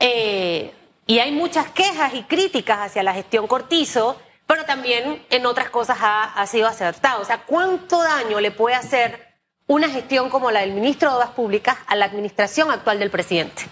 Eh, 0.00 0.72
y 1.06 1.18
hay 1.18 1.32
muchas 1.32 1.70
quejas 1.70 2.14
y 2.14 2.22
críticas 2.22 2.78
hacia 2.78 3.02
la 3.02 3.12
gestión 3.12 3.46
Cortizo, 3.46 4.18
pero 4.46 4.64
también 4.64 5.22
en 5.28 5.44
otras 5.44 5.68
cosas 5.68 5.98
ha, 6.00 6.24
ha 6.24 6.46
sido 6.46 6.66
acertado. 6.66 7.20
O 7.20 7.24
sea, 7.26 7.42
¿cuánto 7.44 8.02
daño 8.02 8.40
le 8.40 8.52
puede 8.52 8.74
hacer 8.74 9.36
una 9.66 9.90
gestión 9.90 10.30
como 10.30 10.50
la 10.50 10.60
del 10.60 10.72
ministro 10.72 11.10
de 11.10 11.16
Obras 11.16 11.30
Públicas 11.30 11.76
a 11.86 11.94
la 11.94 12.06
administración 12.06 12.70
actual 12.70 12.98
del 12.98 13.10
presidente? 13.10 13.64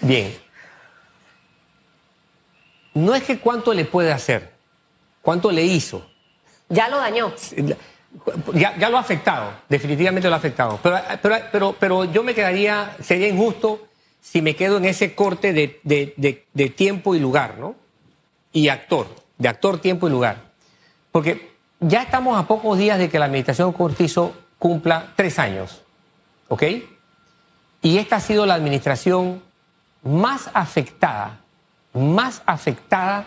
Bien. 0.00 0.43
No 2.94 3.14
es 3.14 3.24
que 3.24 3.38
cuánto 3.38 3.74
le 3.74 3.84
puede 3.84 4.12
hacer, 4.12 4.54
¿Cuánto 5.24 5.50
le 5.50 5.64
hizo? 5.64 6.06
Ya 6.68 6.90
lo 6.90 6.98
dañó. 6.98 7.32
Ya, 8.52 8.76
ya 8.76 8.90
lo 8.90 8.98
ha 8.98 9.00
afectado, 9.00 9.52
definitivamente 9.70 10.28
lo 10.28 10.34
ha 10.34 10.38
afectado. 10.38 10.78
Pero, 10.82 10.98
pero, 11.22 11.36
pero, 11.50 11.76
pero 11.80 12.04
yo 12.04 12.22
me 12.22 12.34
quedaría, 12.34 12.94
sería 13.02 13.28
injusto 13.28 13.88
si 14.20 14.42
me 14.42 14.54
quedo 14.54 14.76
en 14.76 14.84
ese 14.84 15.14
corte 15.14 15.54
de, 15.54 15.80
de, 15.82 16.12
de, 16.18 16.44
de 16.52 16.68
tiempo 16.68 17.14
y 17.14 17.20
lugar, 17.20 17.56
¿no? 17.58 17.74
Y 18.52 18.68
actor, 18.68 19.08
de 19.38 19.48
actor, 19.48 19.80
tiempo 19.80 20.06
y 20.06 20.10
lugar. 20.10 20.52
Porque 21.10 21.52
ya 21.80 22.02
estamos 22.02 22.38
a 22.38 22.46
pocos 22.46 22.76
días 22.76 22.98
de 22.98 23.08
que 23.08 23.18
la 23.18 23.24
administración 23.24 23.72
Cortizo 23.72 24.34
cumpla 24.58 25.14
tres 25.16 25.38
años, 25.38 25.82
¿ok? 26.48 26.64
Y 27.80 27.96
esta 27.96 28.16
ha 28.16 28.20
sido 28.20 28.44
la 28.44 28.54
administración 28.54 29.42
más 30.02 30.50
afectada, 30.52 31.40
más 31.94 32.42
afectada 32.44 33.26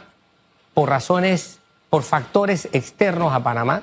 por 0.73 0.89
razones, 0.89 1.59
por 1.89 2.03
factores 2.03 2.69
externos 2.73 3.33
a 3.33 3.41
Panamá 3.41 3.81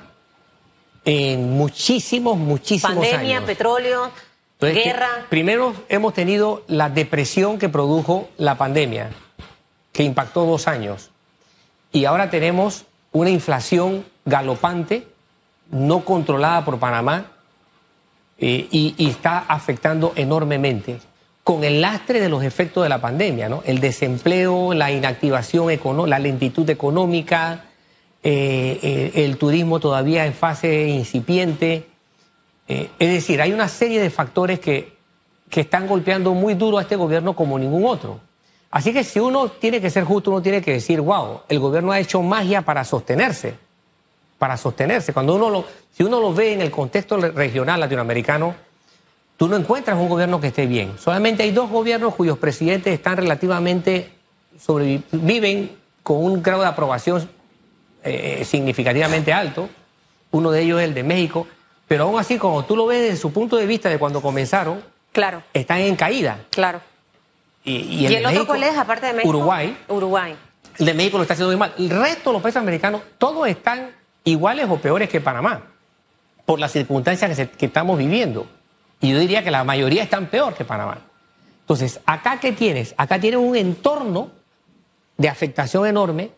en 1.03 1.51
muchísimos, 1.51 2.37
muchísimos 2.37 2.97
años. 2.97 3.11
Pandemia, 3.11 3.45
petróleo, 3.45 4.11
Entonces, 4.53 4.83
guerra. 4.83 5.09
primero 5.29 5.73
hemos 5.89 6.13
tenido 6.13 6.63
la 6.67 6.89
depresión 6.89 7.59
que 7.59 7.69
produjo 7.69 8.29
la 8.37 8.57
pandemia, 8.57 9.11
que 9.91 10.03
impactó 10.03 10.45
dos 10.45 10.67
años. 10.67 11.11
Y 11.91 12.05
ahora 12.05 12.29
tenemos 12.29 12.85
una 13.11 13.29
inflación 13.29 14.05
galopante, 14.25 15.07
no 15.71 16.03
controlada 16.05 16.65
por 16.65 16.79
Panamá, 16.79 17.27
eh, 18.37 18.67
y, 18.71 18.95
y 18.97 19.09
está 19.09 19.39
afectando 19.39 20.11
enormemente 20.15 20.99
con 21.45 21.63
el 21.63 21.79
lastre 21.79 22.19
de 22.19 22.27
los 22.27 22.43
efectos 22.43 22.81
de 22.81 22.89
la 22.89 22.99
pandemia, 22.99 23.47
¿no? 23.47 23.61
El 23.67 23.79
desempleo, 23.79 24.73
la 24.73 24.91
inactivación 24.91 25.67
la 26.07 26.17
lentitud 26.17 26.67
económica, 26.67 27.65
eh, 28.23 28.79
eh, 28.81 29.11
el 29.23 29.37
turismo 29.37 29.79
todavía 29.79 30.25
en 30.25 30.33
fase 30.33 30.87
incipiente. 30.87 31.85
Eh, 32.67 32.89
es 32.97 33.09
decir, 33.09 33.43
hay 33.43 33.53
una 33.53 33.67
serie 33.67 34.01
de 34.01 34.09
factores 34.09 34.59
que, 34.59 34.97
que 35.47 35.61
están 35.61 35.85
golpeando 35.85 36.33
muy 36.33 36.55
duro 36.55 36.79
a 36.79 36.81
este 36.81 36.95
gobierno 36.95 37.35
como 37.35 37.59
ningún 37.59 37.85
otro. 37.85 38.21
Así 38.71 38.91
que 38.91 39.03
si 39.03 39.19
uno 39.19 39.49
tiene 39.49 39.79
que 39.79 39.91
ser 39.91 40.03
justo, 40.03 40.31
uno 40.31 40.41
tiene 40.41 40.63
que 40.63 40.71
decir, 40.71 40.99
wow, 40.99 41.41
el 41.47 41.59
gobierno 41.59 41.91
ha 41.91 41.99
hecho 41.99 42.23
magia 42.23 42.63
para 42.63 42.83
sostenerse, 42.83 43.53
para 44.39 44.57
sostenerse. 44.57 45.13
Cuando 45.13 45.35
uno 45.35 45.51
lo, 45.51 45.65
si 45.95 46.01
uno 46.01 46.19
lo 46.19 46.33
ve 46.33 46.53
en 46.53 46.61
el 46.61 46.71
contexto 46.71 47.17
regional 47.17 47.79
latinoamericano, 47.79 48.55
tú 49.37 49.47
no 49.47 49.55
encuentras 49.55 49.97
un 49.97 50.07
gobierno 50.09 50.39
que 50.39 50.47
esté 50.47 50.65
bien. 50.65 50.93
Solamente 50.99 51.43
hay 51.43 51.51
dos 51.51 51.69
gobiernos 51.69 52.15
cuyos 52.15 52.37
presidentes 52.37 52.93
están 52.93 53.17
relativamente 53.17 54.11
sobreviven 54.59 55.71
con 56.03 56.17
un 56.23 56.41
grado 56.43 56.61
de 56.61 56.67
aprobación 56.67 57.29
eh, 58.03 58.43
significativamente 58.45 59.33
alto. 59.33 59.69
Uno 60.31 60.51
de 60.51 60.61
ellos 60.61 60.79
es 60.81 60.87
el 60.87 60.93
de 60.93 61.03
México. 61.03 61.47
Pero 61.87 62.05
aún 62.05 62.19
así, 62.19 62.37
como 62.37 62.65
tú 62.65 62.75
lo 62.75 62.87
ves 62.87 63.01
desde 63.01 63.17
su 63.17 63.31
punto 63.31 63.57
de 63.57 63.65
vista 63.67 63.89
de 63.89 63.99
cuando 63.99 64.21
comenzaron, 64.21 64.81
Claro, 65.11 65.43
están 65.53 65.79
en 65.79 65.95
caída. 65.95 66.39
claro. 66.49 66.81
Y, 67.63 67.77
¿Y, 67.77 68.05
el, 68.07 68.23
otro 68.27 68.45
cuál 68.45 68.63
es, 68.63 68.77
aparte 68.77 69.07
de 69.07 69.13
México? 69.13 69.29
Uruguay. 69.29 69.75
Uruguay. 69.87 70.35
El 70.77 70.85
de 70.85 70.93
México 70.93 71.17
lo 71.17 71.23
está 71.23 71.33
haciendo 71.33 71.49
muy 71.51 71.57
mal. 71.59 71.73
El 71.79 71.89
resto 71.89 72.29
de 72.29 72.33
los 72.33 72.41
países 72.43 72.61
americanos, 72.61 73.01
todos 73.17 73.47
están 73.47 73.89
iguales 74.23 74.67
o 74.69 74.77
peores 74.77 75.09
que 75.09 75.19
Panamá, 75.21 75.63
por 76.45 76.59
las 76.59 76.71
circunstancias 76.73 77.27
que, 77.29 77.35
se- 77.35 77.49
que 77.49 77.65
estamos 77.65 77.97
viviendo. 77.97 78.45
Y 79.01 79.11
yo 79.11 79.19
diría 79.19 79.43
que 79.43 79.51
la 79.51 79.63
mayoría 79.63 80.03
están 80.03 80.27
peor 80.27 80.53
que 80.55 80.65
Panamá. 80.65 80.99
Entonces, 81.61 81.99
acá 82.05 82.39
qué 82.39 82.51
tienes? 82.51 82.93
Acá 82.97 83.19
tienes 83.19 83.39
un 83.39 83.55
entorno 83.55 84.31
de 85.17 85.29
afectación 85.29 85.85
enorme. 85.87 86.31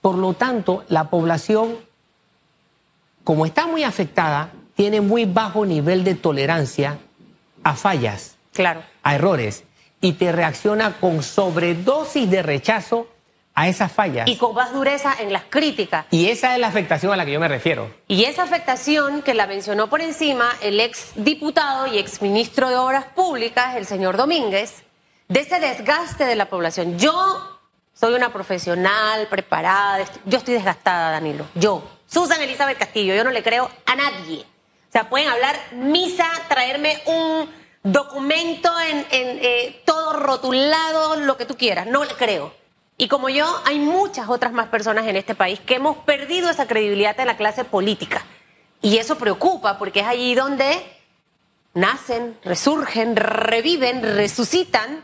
Por 0.00 0.16
lo 0.16 0.32
tanto, 0.34 0.84
la 0.88 1.10
población, 1.10 1.76
como 3.24 3.46
está 3.46 3.66
muy 3.66 3.84
afectada, 3.84 4.50
tiene 4.74 5.00
muy 5.00 5.26
bajo 5.26 5.66
nivel 5.66 6.04
de 6.04 6.14
tolerancia 6.14 6.98
a 7.62 7.74
fallas 7.74 8.36
Claro. 8.54 8.82
a 9.02 9.14
errores 9.14 9.64
y 10.00 10.14
te 10.14 10.32
reacciona 10.32 10.94
con 10.98 11.22
sobredosis 11.22 12.30
de 12.30 12.42
rechazo 12.42 13.06
a 13.54 13.68
esas 13.68 13.92
fallas. 13.92 14.28
Y 14.28 14.36
con 14.36 14.54
más 14.54 14.72
dureza 14.72 15.14
en 15.18 15.32
las 15.32 15.44
críticas. 15.44 16.06
Y 16.10 16.28
esa 16.28 16.54
es 16.54 16.60
la 16.60 16.68
afectación 16.68 17.12
a 17.12 17.16
la 17.16 17.24
que 17.24 17.32
yo 17.32 17.40
me 17.40 17.48
refiero. 17.48 17.92
Y 18.08 18.24
esa 18.24 18.42
afectación 18.42 19.22
que 19.22 19.34
la 19.34 19.46
mencionó 19.46 19.88
por 19.88 20.00
encima 20.00 20.50
el 20.62 20.80
ex 20.80 21.12
diputado 21.14 21.86
y 21.86 21.98
ex 21.98 22.22
ministro 22.22 22.68
de 22.68 22.76
Obras 22.76 23.04
Públicas, 23.04 23.76
el 23.76 23.86
señor 23.86 24.16
Domínguez, 24.16 24.82
de 25.28 25.40
ese 25.40 25.60
desgaste 25.60 26.24
de 26.24 26.36
la 26.36 26.46
población. 26.46 26.98
Yo 26.98 27.60
soy 27.92 28.14
una 28.14 28.32
profesional, 28.32 29.26
preparada, 29.28 30.04
yo 30.24 30.38
estoy 30.38 30.54
desgastada, 30.54 31.10
Danilo. 31.10 31.46
Yo, 31.54 31.82
Susan 32.06 32.40
Elizabeth 32.40 32.78
Castillo, 32.78 33.14
yo 33.14 33.24
no 33.24 33.30
le 33.30 33.42
creo 33.42 33.70
a 33.84 33.94
nadie. 33.94 34.40
O 34.40 34.92
sea, 34.92 35.08
pueden 35.08 35.28
hablar 35.28 35.56
misa, 35.72 36.28
traerme 36.48 37.00
un 37.06 37.48
documento 37.82 38.72
en, 38.80 38.98
en, 39.10 39.38
eh, 39.42 39.82
todo 39.84 40.14
rotulado, 40.14 41.16
lo 41.16 41.36
que 41.36 41.46
tú 41.46 41.56
quieras, 41.56 41.86
no 41.86 42.04
le 42.04 42.14
creo. 42.14 42.59
Y 43.00 43.08
como 43.08 43.30
yo, 43.30 43.46
hay 43.64 43.78
muchas 43.78 44.28
otras 44.28 44.52
más 44.52 44.68
personas 44.68 45.06
en 45.06 45.16
este 45.16 45.34
país 45.34 45.58
que 45.58 45.76
hemos 45.76 45.96
perdido 45.96 46.50
esa 46.50 46.66
credibilidad 46.66 47.16
de 47.16 47.24
la 47.24 47.38
clase 47.38 47.64
política. 47.64 48.26
Y 48.82 48.98
eso 48.98 49.16
preocupa 49.16 49.78
porque 49.78 50.00
es 50.00 50.06
allí 50.06 50.34
donde 50.34 50.82
nacen, 51.72 52.36
resurgen, 52.44 53.16
reviven, 53.16 54.02
resucitan 54.02 55.02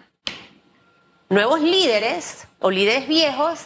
nuevos 1.30 1.62
líderes 1.62 2.46
o 2.58 2.70
líderes 2.70 3.08
viejos. 3.08 3.60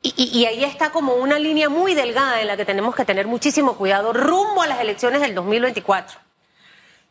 Y, 0.00 0.44
ahí 0.44 0.62
está 0.62 0.90
como 0.90 1.14
una 1.14 1.40
línea 1.40 1.68
muy 1.68 1.94
delgada 1.94 2.40
en 2.40 2.46
la 2.46 2.56
que 2.56 2.64
tenemos 2.64 2.94
que 2.94 3.04
tener 3.04 3.26
muchísimo 3.26 3.74
cuidado 3.76 4.12
rumbo 4.12 4.62
a 4.62 4.68
las 4.68 4.78
elecciones 4.78 5.20
del 5.20 5.34
2024. 5.34 6.20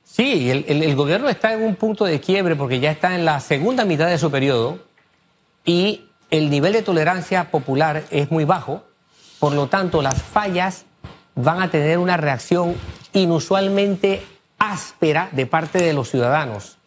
Sí, 0.06 0.50
el 0.50 0.96
gobierno 0.96 1.28
está 1.28 1.52
en 1.52 1.64
un 1.64 1.76
punto 1.76 2.06
de 2.06 2.22
quiebre 2.22 2.56
porque 2.56 2.80
ya 2.80 2.92
está 2.92 3.14
en 3.14 3.26
la 3.26 3.42
segunda 3.42 3.84
mitad 3.84 4.08
de 4.08 4.18
su 4.18 4.32
periodo 4.32 4.80
y 5.66 6.05
el 6.30 6.50
nivel 6.50 6.74
de 6.74 6.82
tolerancia 6.82 7.52
popular 7.52 8.04
es 8.12 8.32
muy 8.32 8.46
bajo. 8.46 8.84
Por 9.40 9.54
lo 9.54 9.68
tanto, 9.68 10.02
las 10.02 10.22
fallas 10.22 10.86
van 11.36 11.62
a 11.62 11.70
tener 11.70 11.98
una 11.98 12.18
reacción 12.18 12.76
inusualmente 13.14 14.26
áspera 14.58 15.30
de 15.32 15.46
parte 15.46 15.80
de 15.80 15.94
los 15.94 16.10
ciudadanos. 16.10 16.78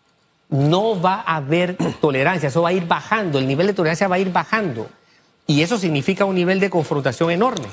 No 0.49 1.01
va 1.01 1.23
a 1.27 1.37
haber 1.37 1.77
tolerancia, 2.01 2.49
eso 2.49 2.63
va 2.63 2.71
a 2.71 2.73
ir 2.73 2.87
bajando, 2.87 3.39
el 3.39 3.47
nivel 3.47 3.67
de 3.67 3.75
tolerancia 3.75 4.09
va 4.09 4.17
a 4.17 4.21
ir 4.21 4.33
bajando. 4.33 4.89
Y 5.47 5.63
eso 5.63 5.79
significa 5.79 6.25
un 6.25 6.35
nivel 6.35 6.61
de 6.61 6.71
confrontación 6.71 7.31
enorme. 7.31 7.67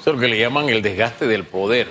Eso 0.00 0.10
es 0.10 0.16
lo 0.16 0.20
que 0.20 0.28
le 0.28 0.38
llaman 0.38 0.68
el 0.68 0.82
desgaste 0.82 1.26
del 1.26 1.44
poder. 1.44 1.88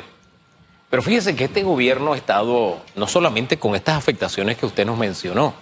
Pero 0.90 1.04
fíjese 1.04 1.36
que 1.36 1.46
este 1.46 1.64
gobierno 1.64 2.14
ha 2.14 2.18
estado 2.18 2.80
no 2.96 3.08
solamente 3.08 3.58
con 3.60 3.76
estas 3.76 3.96
afectaciones 3.96 4.58
que 4.58 4.66
usted 4.66 4.86
nos 4.86 4.98
mencionó, 4.98 5.54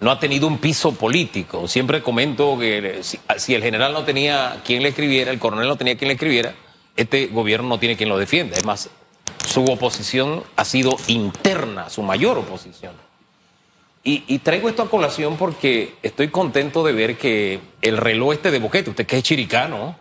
no 0.00 0.10
ha 0.10 0.20
tenido 0.20 0.46
un 0.46 0.58
piso 0.58 0.92
político. 0.92 1.66
Siempre 1.68 2.02
comento 2.02 2.58
que 2.58 3.00
si, 3.02 3.18
si 3.36 3.54
el 3.54 3.62
general 3.62 3.92
no 3.92 4.04
tenía 4.04 4.60
quien 4.64 4.82
le 4.82 4.90
escribiera, 4.90 5.30
el 5.30 5.38
coronel 5.38 5.66
no 5.68 5.76
tenía 5.76 5.96
quien 5.96 6.08
le 6.08 6.14
escribiera, 6.14 6.54
este 6.96 7.26
gobierno 7.26 7.68
no 7.68 7.78
tiene 7.78 7.96
quien 7.96 8.08
lo 8.08 8.18
defienda. 8.18 8.56
Es 8.56 8.64
más, 8.64 8.90
su 9.46 9.64
oposición 9.64 10.42
ha 10.56 10.64
sido 10.64 10.96
interna, 11.08 11.90
su 11.90 12.02
mayor 12.02 12.38
oposición. 12.38 12.92
Y, 14.04 14.24
y 14.28 14.38
traigo 14.38 14.68
esto 14.68 14.82
a 14.82 14.90
colación 14.90 15.36
porque 15.36 15.94
estoy 16.02 16.28
contento 16.28 16.84
de 16.84 16.92
ver 16.92 17.18
que 17.18 17.60
el 17.82 17.96
reloj 17.96 18.34
este 18.34 18.50
de 18.50 18.58
Boquete, 18.58 18.90
usted 18.90 19.06
que 19.06 19.18
es 19.18 19.22
chiricano, 19.22 19.96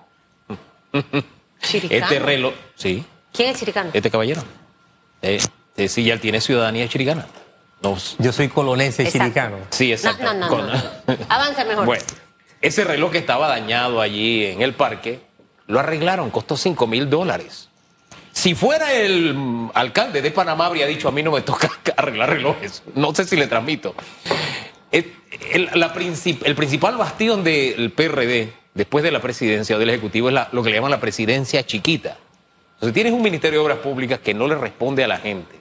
Chiricano. 1.62 2.04
este 2.06 2.20
reloj, 2.20 2.54
sí, 2.76 3.04
¿Quién 3.34 3.50
es 3.50 3.60
Chiricano? 3.60 3.90
este 3.94 4.10
caballero, 4.12 4.44
eh, 5.22 5.40
eh, 5.76 5.88
sí, 5.90 6.04
ya 6.04 6.18
tiene 6.20 6.40
ciudadanía 6.40 6.88
chiricana. 6.88 7.28
Yo 8.20 8.32
soy 8.32 8.48
colonense 8.50 9.04
Exacto. 9.04 9.20
chiricano. 9.24 9.58
sí, 9.70 9.92
exacto. 9.92 10.24
no, 10.24 10.34
no, 10.34 10.48
Con- 10.50 10.68
no. 10.68 10.74
Avanza 11.30 11.64
mejor. 11.64 11.86
Bueno, 11.86 12.04
ese 12.62 12.84
reloj 12.84 13.12
que 13.12 13.20
estaba 13.20 13.48
dañado 13.48 14.02
allí 14.02 14.46
en 14.46 14.62
el 14.62 14.74
parque, 14.74 15.20
lo 15.68 15.80
arreglaron, 15.80 16.30
costó 16.32 16.58
5 16.58 16.88
mil 16.88 17.10
dólares. 17.10 17.70
Si 18.34 18.56
fuera 18.56 18.94
el 18.94 19.70
alcalde 19.74 20.22
de 20.22 20.32
Panamá, 20.32 20.66
habría 20.68 20.86
dicho, 20.88 21.08
a 21.08 21.12
mí 21.12 21.24
no 21.24 21.32
me 21.32 21.42
toca 21.42 21.70
arreglar 21.98 22.30
relojes. 22.32 22.84
No 22.96 23.14
sé 23.16 23.26
si 23.26 23.36
le 23.36 23.48
transmito. 23.48 23.96
El, 24.92 25.14
el- 25.52 25.70
la 25.74 25.94
princip- 25.94 26.42
el 26.46 26.56
principal 26.56 26.98
bastión 26.98 27.44
del 27.44 27.92
PRD, 27.92 28.54
después 28.74 29.04
de 29.04 29.12
la 29.12 29.22
presidencia 29.22 29.76
o 29.76 29.80
del 29.80 29.90
Ejecutivo, 29.90 30.30
es 30.30 30.34
la- 30.36 30.50
lo 30.52 30.64
que 30.64 30.70
le 30.70 30.76
llaman 30.78 30.92
la 30.92 31.00
presidencia 31.00 31.66
chiquita. 31.66 32.18
Entonces 32.76 32.94
tienes 32.94 33.14
un 33.14 33.22
Ministerio 33.22 33.60
de 33.60 33.66
Obras 33.66 33.80
Públicas 33.80 34.20
que 34.20 34.34
no 34.34 34.48
le 34.48 34.56
responde 34.56 35.04
a 35.04 35.08
la 35.08 35.18
gente. 35.18 35.56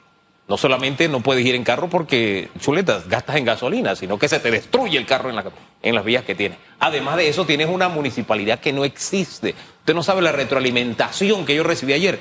No 0.49 0.57
solamente 0.57 1.09
no 1.09 1.21
puedes 1.21 1.45
ir 1.45 1.55
en 1.57 1.65
carro 1.65 1.89
porque, 1.89 2.51
chuletas, 2.61 3.09
gastas 3.09 3.37
en 3.37 3.45
gasolina, 3.45 3.97
sino 3.97 4.17
que 4.19 4.29
se 4.29 4.39
te 4.39 4.51
destruye 4.51 4.97
el 4.97 5.05
carro 5.07 5.29
en, 5.31 5.37
la- 5.37 5.45
en 5.83 5.95
las 5.95 6.05
vías 6.05 6.25
que 6.25 6.35
tienes. 6.37 6.59
Además 6.79 7.17
de 7.17 7.29
eso, 7.29 7.45
tienes 7.47 7.69
una 7.69 7.89
municipalidad 7.89 8.61
que 8.61 8.73
no 8.73 8.85
existe. 8.85 9.55
Usted 9.81 9.95
no 9.95 10.03
sabe 10.05 10.23
la 10.23 10.31
retroalimentación 10.33 11.45
que 11.45 11.57
yo 11.57 11.65
recibí 11.65 11.95
ayer, 11.95 12.21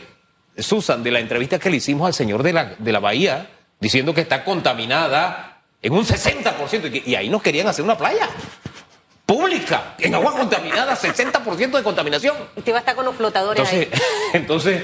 Susan, 0.57 1.03
de 1.03 1.11
la 1.11 1.19
entrevista 1.19 1.59
que 1.59 1.69
le 1.69 1.77
hicimos 1.77 2.07
al 2.07 2.13
señor 2.15 2.41
de 2.41 2.53
la, 2.53 2.65
de 2.79 2.91
la 2.91 2.99
Bahía, 2.99 3.47
diciendo 3.79 4.13
que 4.13 4.21
está 4.21 4.43
contaminada 4.43 5.61
en 5.83 5.93
un 5.93 6.03
60%, 6.03 6.87
y, 6.87 6.91
que- 7.01 7.09
y 7.11 7.13
ahí 7.15 7.29
nos 7.29 7.43
querían 7.43 7.67
hacer 7.67 7.85
una 7.85 7.95
playa. 7.97 8.27
pública, 9.25 9.95
en 9.99 10.13
agua 10.15 10.33
contaminada, 10.33 10.95
60% 10.95 11.71
de 11.77 11.83
contaminación. 11.83 12.35
Usted 12.55 12.71
va 12.71 12.77
a 12.77 12.79
estar 12.79 12.95
con 12.95 13.05
los 13.05 13.15
flotadores 13.15 13.59
Entonces, 13.59 13.89
ahí. 13.93 13.99
entonces 14.33 14.83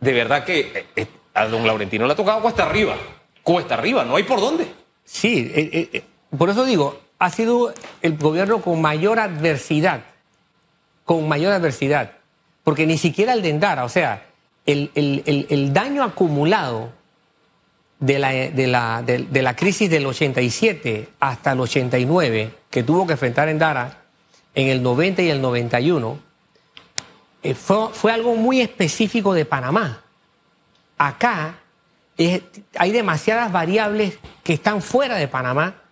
de 0.00 0.12
verdad 0.12 0.44
que 0.44 0.60
eh, 0.74 0.86
eh, 0.96 1.06
a 1.34 1.46
don 1.46 1.66
Laurentino 1.66 2.06
le 2.06 2.12
ha 2.12 2.16
tocado 2.16 2.40
cuesta 2.40 2.64
arriba. 2.66 2.96
Cuesta 3.42 3.74
arriba, 3.74 4.04
no 4.04 4.16
hay 4.16 4.22
por 4.22 4.40
dónde. 4.40 4.66
Sí, 5.04 5.50
eh, 5.54 5.70
eh, 5.72 5.88
eh, 5.92 6.04
por 6.36 6.48
eso 6.50 6.64
digo, 6.64 7.00
ha 7.18 7.30
sido 7.30 7.72
el 8.02 8.16
gobierno 8.16 8.60
con 8.60 8.80
mayor 8.80 9.18
adversidad, 9.18 10.02
con 11.04 11.26
mayor 11.28 11.52
adversidad, 11.52 12.12
porque 12.64 12.86
ni 12.86 12.98
siquiera 12.98 13.32
el 13.32 13.42
de 13.42 13.50
Endara, 13.50 13.84
o 13.84 13.88
sea, 13.88 14.26
el, 14.66 14.90
el- 14.94 15.46
el- 15.48 15.72
daño 15.72 16.04
acumulado 16.04 16.92
de 17.98 18.18
la, 18.20 18.30
de, 18.30 18.66
la, 18.68 19.02
de- 19.02 19.18
de 19.24 19.42
la 19.42 19.56
crisis 19.56 19.90
del 19.90 20.06
87 20.06 21.08
hasta 21.18 21.52
el 21.52 21.60
89, 21.60 22.50
que 22.70 22.82
tuvo 22.84 23.06
que 23.06 23.14
enfrentar 23.14 23.48
Endara 23.48 24.02
en 24.54 24.68
el 24.68 24.82
90 24.82 25.22
y 25.22 25.30
el 25.30 25.40
91, 25.40 26.18
eh, 27.42 27.54
fue, 27.54 27.88
fue 27.92 28.12
algo 28.12 28.36
muy 28.36 28.60
específico 28.60 29.34
de 29.34 29.44
Panamá. 29.44 30.01
Acá 31.06 31.56
hay 32.78 32.92
demasiadas 32.92 33.50
variables 33.50 34.18
que 34.44 34.52
están 34.52 34.80
fuera 34.80 35.16
de 35.16 35.26
Panamá 35.26 35.82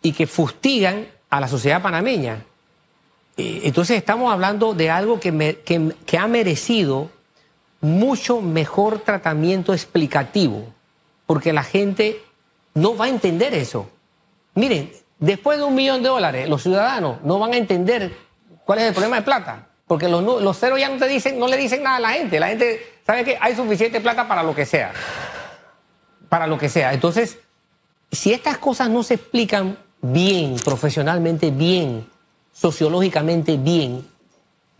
y 0.00 0.12
que 0.12 0.28
fustigan 0.28 1.08
a 1.28 1.40
la 1.40 1.48
sociedad 1.48 1.82
panameña. 1.82 2.44
Eh, 3.36 3.62
Entonces 3.64 3.96
estamos 3.96 4.32
hablando 4.32 4.72
de 4.72 4.90
algo 4.90 5.18
que, 5.18 6.16
ha 6.16 6.26
merecido 6.28 7.10
mucho 7.80 8.40
mejor 8.40 9.00
tratamiento 9.00 9.72
explicativo, 9.72 10.72
porque 11.26 11.52
la 11.52 11.64
gente 11.64 12.22
no 12.74 12.96
va 12.96 13.06
a 13.06 13.08
entender 13.08 13.54
eso. 13.54 13.90
Miren, 14.54 14.92
después 15.18 15.58
de 15.58 15.64
un 15.64 15.74
millón 15.74 16.00
de 16.04 16.10
dólares, 16.10 16.48
los 16.48 16.62
ciudadanos 16.62 17.20
no 17.24 17.40
van 17.40 17.54
a 17.54 17.56
entender 17.56 18.16
cuál 18.64 18.78
es 18.78 18.84
el 18.84 18.92
problema 18.92 19.16
de 19.16 19.22
plata, 19.22 19.66
porque 19.88 20.08
los, 20.08 20.22
los 20.22 20.56
ceros 20.56 20.78
ya 20.78 20.88
no 20.88 20.96
te 20.96 21.08
dicen, 21.08 21.40
no 21.40 21.48
le 21.48 21.56
dicen 21.56 21.82
nada 21.82 21.96
a 21.96 22.00
la 22.00 22.10
gente. 22.10 22.38
La 22.38 22.46
gente 22.46 22.93
sabe 23.06 23.24
que 23.24 23.38
hay 23.40 23.54
suficiente 23.54 24.00
plata 24.00 24.26
para 24.28 24.42
lo 24.42 24.54
que 24.54 24.64
sea, 24.66 24.92
para 26.28 26.46
lo 26.46 26.58
que 26.58 26.68
sea. 26.68 26.92
Entonces, 26.92 27.38
si 28.10 28.32
estas 28.32 28.58
cosas 28.58 28.88
no 28.90 29.02
se 29.02 29.14
explican 29.14 29.76
bien, 30.00 30.56
profesionalmente 30.64 31.50
bien, 31.50 32.06
sociológicamente 32.52 33.56
bien, 33.56 34.06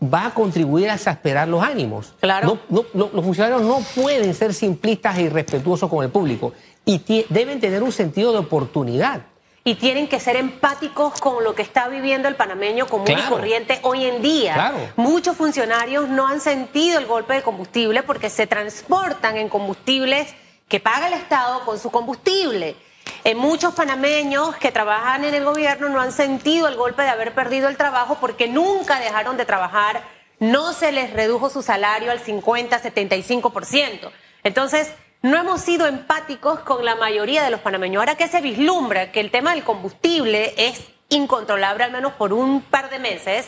va 0.03 0.27
a 0.27 0.33
contribuir 0.33 0.89
a 0.89 0.95
exasperar 0.95 1.47
los 1.47 1.63
ánimos. 1.63 2.13
Claro. 2.19 2.59
No- 2.69 2.81
no- 2.81 2.85
no- 2.93 3.09
los 3.13 3.23
funcionarios 3.25 3.61
no 3.61 3.79
pueden 3.95 4.33
ser 4.33 4.53
simplistas 4.53 5.17
e 5.17 5.23
irrespetuosos 5.23 5.89
con 5.89 6.03
el 6.03 6.11
público 6.11 6.53
y 6.85 7.25
deben 7.29 7.59
tener 7.59 7.81
un 7.81 7.91
sentido 7.91 8.31
de 8.31 8.39
oportunidad. 8.39 9.21
Y 9.67 9.75
tienen 9.75 10.07
que 10.07 10.19
ser 10.19 10.35
empáticos 10.35 11.19
con 11.19 11.43
lo 11.43 11.55
que 11.55 11.63
está 11.63 11.87
viviendo 11.87 12.27
el 12.27 12.35
panameño 12.35 12.85
común 12.85 13.09
y 13.09 13.15
Claro. 13.15 13.31
corriente 13.31 13.79
hoy 13.81 14.05
en 14.05 14.21
día. 14.21 14.53
Claro. 14.53 14.77
Muchos 14.95 15.35
funcionarios 15.35 16.07
no 16.07 16.27
han 16.27 16.39
sentido 16.39 16.99
el 16.99 17.07
golpe 17.07 17.33
de 17.33 17.41
combustible 17.41 18.03
porque 18.03 18.29
se 18.29 18.45
transportan 18.45 19.37
en 19.37 19.49
combustibles 19.49 20.35
que 20.67 20.79
paga 20.79 21.07
el 21.07 21.13
Estado 21.15 21.65
con 21.65 21.79
su 21.79 21.89
combustible. 21.89 22.75
Eh, 23.23 23.33
muchos 23.33 23.73
panameños 23.73 24.55
que 24.57 24.71
trabajan 24.71 25.23
en 25.23 25.33
el 25.33 25.43
gobierno 25.43 25.89
no 25.89 25.99
han 25.99 26.11
sentido 26.11 26.67
el 26.67 26.75
golpe 26.75 27.01
de 27.01 27.09
haber 27.09 27.33
perdido 27.33 27.67
el 27.67 27.75
trabajo 27.75 28.19
porque 28.21 28.47
nunca 28.47 28.99
dejaron 28.99 29.35
de 29.35 29.45
trabajar, 29.45 30.03
no 30.39 30.73
se 30.73 30.91
les 30.91 31.11
redujo 31.11 31.49
su 31.49 31.63
salario 31.63 32.11
al 32.11 32.19
50, 32.19 32.79
75%. 32.79 34.11
Entonces, 34.43 34.91
no 35.25 35.39
hemos 35.39 35.61
sido 35.61 35.87
empáticos 35.87 36.59
con 36.59 36.85
la 36.85 36.93
mayoría 36.93 37.43
de 37.43 37.49
los 37.49 37.59
panameños. 37.61 37.99
Ahora 37.99 38.15
que 38.15 38.27
se 38.27 38.41
vislumbra 38.41 39.11
que 39.11 39.19
el 39.19 39.31
tema 39.31 39.55
del 39.55 39.63
combustible 39.63 40.53
es 40.55 40.83
incontrolable, 41.09 41.83
al 41.83 41.91
menos 41.91 42.13
por 42.13 42.31
un 42.31 42.61
par 42.61 42.91
de 42.91 42.99
meses, 42.99 43.47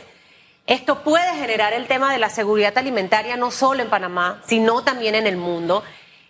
esto 0.66 1.04
puede 1.04 1.36
generar 1.36 1.74
el 1.74 1.86
tema 1.86 2.12
de 2.12 2.18
la 2.18 2.32
seguridad 2.32 2.76
alimentaria 2.80 3.38
no 3.38 3.52
solo 3.52 3.84
en 3.84 3.92
Panamá, 3.92 4.42
sino 4.48 4.82
también 4.82 5.14
en 5.14 5.28
el 5.28 5.38
mundo. 5.38 5.84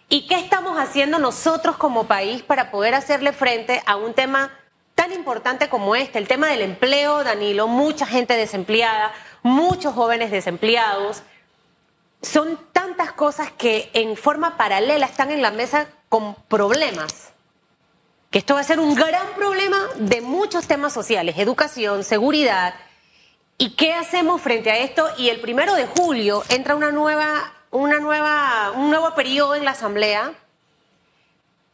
¿Y 0.09 0.27
qué 0.27 0.35
estamos 0.35 0.77
haciendo 0.77 1.17
nosotros 1.17 1.77
como 1.77 2.07
país 2.07 2.41
para 2.41 2.69
poder 2.69 2.93
hacerle 2.93 3.31
frente 3.31 3.81
a 3.85 3.95
un 3.95 4.13
tema 4.13 4.51
tan 4.95 5.13
importante 5.13 5.69
como 5.69 5.95
este? 5.95 6.19
El 6.19 6.27
tema 6.27 6.47
del 6.47 6.61
empleo, 6.61 7.23
Danilo, 7.23 7.69
mucha 7.69 8.05
gente 8.05 8.33
desempleada, 8.33 9.13
muchos 9.43 9.93
jóvenes 9.93 10.29
desempleados. 10.29 11.23
Son 12.21 12.59
tantas 12.87 13.11
cosas 13.11 13.51
que 13.51 13.89
en 13.93 14.15
forma 14.15 14.55
paralela 14.55 15.05
están 15.05 15.31
en 15.31 15.41
la 15.41 15.51
mesa 15.51 15.87
con 16.09 16.35
problemas. 16.47 17.33
Que 18.29 18.39
esto 18.39 18.55
va 18.55 18.61
a 18.61 18.63
ser 18.63 18.79
un 18.79 18.95
gran 18.95 19.27
problema 19.35 19.77
de 19.97 20.21
muchos 20.21 20.67
temas 20.67 20.93
sociales, 20.93 21.37
educación, 21.37 22.03
seguridad, 22.03 22.73
¿Y 23.59 23.71
qué 23.71 23.93
hacemos 23.93 24.39
frente 24.39 24.69
a 24.69 24.77
esto? 24.77 25.07
Y 25.17 25.29
el 25.29 25.39
primero 25.39 25.73
de 25.73 25.87
julio 25.87 26.43
entra 26.49 26.75
una 26.75 26.91
nueva, 26.91 27.53
una 27.71 27.99
nueva, 27.99 28.71
un 28.75 28.91
nuevo 28.91 29.15
periodo 29.15 29.55
en 29.55 29.65
la 29.65 29.71
Asamblea. 29.71 30.33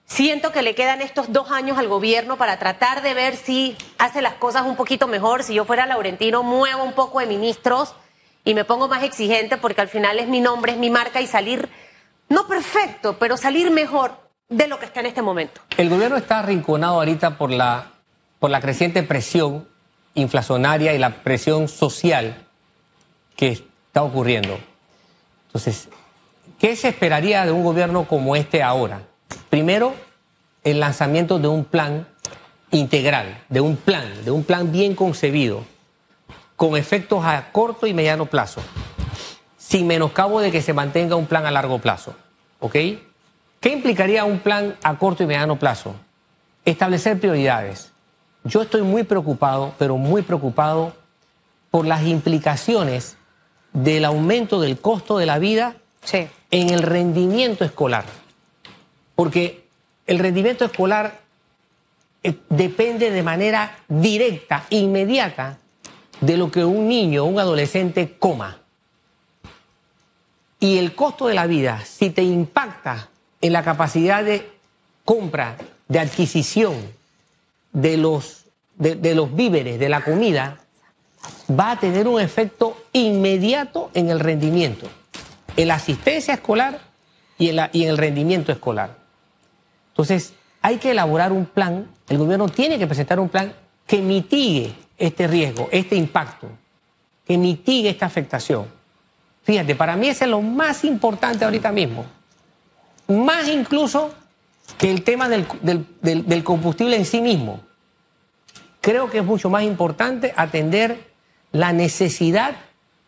Siento 0.05 0.53
que 0.53 0.61
le 0.61 0.75
quedan 0.75 1.01
estos 1.01 1.33
dos 1.33 1.51
años 1.51 1.77
al 1.77 1.89
gobierno 1.89 2.37
para 2.37 2.57
tratar 2.57 3.01
de 3.01 3.13
ver 3.13 3.35
si 3.35 3.75
hace 3.97 4.21
las 4.21 4.35
cosas 4.35 4.61
un 4.65 4.77
poquito 4.77 5.07
mejor. 5.09 5.43
Si 5.43 5.55
yo 5.55 5.65
fuera 5.65 5.85
Laurentino, 5.85 6.41
muevo 6.41 6.85
un 6.85 6.93
poco 6.93 7.19
de 7.19 7.25
ministros 7.25 7.93
y 8.45 8.53
me 8.53 8.65
pongo 8.65 8.87
más 8.87 9.03
exigente 9.03 9.57
porque 9.57 9.81
al 9.81 9.87
final 9.87 10.19
es 10.19 10.27
mi 10.27 10.41
nombre, 10.41 10.73
es 10.73 10.77
mi 10.77 10.89
marca 10.89 11.21
y 11.21 11.27
salir, 11.27 11.69
no 12.29 12.47
perfecto, 12.47 13.17
pero 13.17 13.37
salir 13.37 13.71
mejor 13.71 14.17
de 14.49 14.67
lo 14.67 14.79
que 14.79 14.85
está 14.85 14.99
en 14.99 15.07
este 15.07 15.21
momento. 15.21 15.61
El 15.77 15.89
gobierno 15.89 16.17
está 16.17 16.39
arrinconado 16.39 16.95
ahorita 16.95 17.37
por 17.37 17.51
la, 17.51 17.91
por 18.39 18.49
la 18.49 18.59
creciente 18.61 19.03
presión 19.03 19.67
inflacionaria 20.15 20.93
y 20.93 20.99
la 20.99 21.23
presión 21.23 21.67
social 21.67 22.45
que 23.35 23.49
está 23.49 24.03
ocurriendo. 24.03 24.59
Entonces, 25.47 25.87
¿qué 26.59 26.75
se 26.75 26.89
esperaría 26.89 27.45
de 27.45 27.51
un 27.51 27.63
gobierno 27.63 28.07
como 28.07 28.35
este 28.35 28.61
ahora? 28.61 29.01
Primero, 29.49 29.95
el 30.63 30.79
lanzamiento 30.79 31.39
de 31.39 31.47
un 31.47 31.65
plan 31.65 32.07
integral, 32.71 33.43
de 33.49 33.61
un 33.61 33.75
plan, 33.75 34.25
de 34.25 34.31
un 34.31 34.43
plan 34.43 34.71
bien 34.71 34.95
concebido, 34.95 35.63
con 36.63 36.77
efectos 36.77 37.25
a 37.25 37.51
corto 37.51 37.87
y 37.87 37.93
mediano 37.93 38.25
plazo, 38.25 38.61
sin 39.57 39.85
menoscabo 39.85 40.39
de 40.39 40.49
que 40.49 40.61
se 40.61 40.71
mantenga 40.71 41.17
un 41.17 41.25
plan 41.25 41.45
a 41.45 41.51
largo 41.51 41.79
plazo. 41.79 42.15
¿Ok? 42.61 42.71
¿Qué 43.59 43.69
implicaría 43.69 44.23
un 44.23 44.39
plan 44.39 44.77
a 44.81 44.97
corto 44.97 45.23
y 45.23 45.25
mediano 45.25 45.59
plazo? 45.59 45.93
Establecer 46.63 47.19
prioridades. 47.19 47.91
Yo 48.45 48.61
estoy 48.61 48.81
muy 48.81 49.03
preocupado, 49.03 49.73
pero 49.77 49.97
muy 49.97 50.21
preocupado 50.21 50.93
por 51.69 51.85
las 51.85 52.03
implicaciones 52.03 53.17
del 53.73 54.05
aumento 54.05 54.61
del 54.61 54.79
costo 54.79 55.17
de 55.17 55.25
la 55.25 55.39
vida 55.39 55.75
Sí. 56.01 56.29
en 56.49 56.69
el 56.69 56.81
rendimiento 56.81 57.65
escolar. 57.65 58.05
Porque 59.15 59.67
el 60.07 60.17
rendimiento 60.17 60.63
escolar 60.63 61.19
eh, 62.23 62.35
depende 62.47 63.11
de 63.11 63.21
manera 63.21 63.79
directa, 63.89 64.63
inmediata, 64.69 65.57
de 66.25 66.37
lo 66.37 66.49
que 66.51 66.63
un 66.63 66.87
niño 66.87 67.23
o 67.23 67.27
un 67.27 67.39
adolescente 67.39 68.15
coma. 68.17 68.59
Y 70.59 70.77
el 70.77 70.95
costo 70.95 71.27
de 71.27 71.33
la 71.33 71.47
vida, 71.47 71.83
si 71.85 72.09
te 72.09 72.23
impacta 72.23 73.09
en 73.41 73.51
la 73.51 73.63
capacidad 73.63 74.23
de 74.23 74.49
compra, 75.03 75.57
de 75.89 75.99
adquisición 75.99 76.75
de 77.73 77.97
los, 77.97 78.45
de, 78.77 78.95
de 78.95 79.15
los 79.15 79.35
víveres, 79.35 79.77
de 79.79 79.89
la 79.89 80.01
comida, 80.01 80.59
va 81.51 81.71
a 81.71 81.79
tener 81.79 82.07
un 82.07 82.21
efecto 82.21 82.77
inmediato 82.93 83.91
en 83.93 84.09
el 84.09 84.21
rendimiento, 84.21 84.87
en 85.57 85.67
la 85.67 85.75
asistencia 85.75 86.35
escolar 86.35 86.79
y 87.37 87.49
en, 87.49 87.69
y 87.73 87.83
en 87.83 87.89
el 87.89 87.97
rendimiento 87.97 88.53
escolar. 88.53 88.95
Entonces, 89.89 90.33
hay 90.61 90.77
que 90.77 90.91
elaborar 90.91 91.33
un 91.33 91.45
plan, 91.45 91.89
el 92.07 92.17
gobierno 92.17 92.47
tiene 92.47 92.79
que 92.79 92.87
presentar 92.87 93.19
un 93.19 93.27
plan 93.27 93.53
que 93.85 94.01
mitigue 94.01 94.73
este 94.97 95.27
riesgo, 95.27 95.69
este 95.71 95.95
impacto, 95.95 96.47
que 97.25 97.37
mitigue 97.37 97.89
esta 97.89 98.05
afectación. 98.05 98.65
Fíjate, 99.43 99.75
para 99.75 99.95
mí 99.95 100.07
ese 100.07 100.25
es 100.25 100.29
lo 100.29 100.41
más 100.41 100.83
importante 100.83 101.45
ahorita 101.45 101.71
mismo. 101.71 102.05
Más 103.07 103.47
incluso 103.47 104.13
que 104.77 104.89
el 104.91 105.03
tema 105.03 105.27
del 105.29 106.43
combustible 106.43 106.95
en 106.95 107.05
sí 107.05 107.21
mismo. 107.21 107.61
Creo 108.81 109.09
que 109.09 109.19
es 109.19 109.25
mucho 109.25 109.49
más 109.49 109.63
importante 109.63 110.33
atender 110.35 111.11
la 111.51 111.71
necesidad 111.71 112.55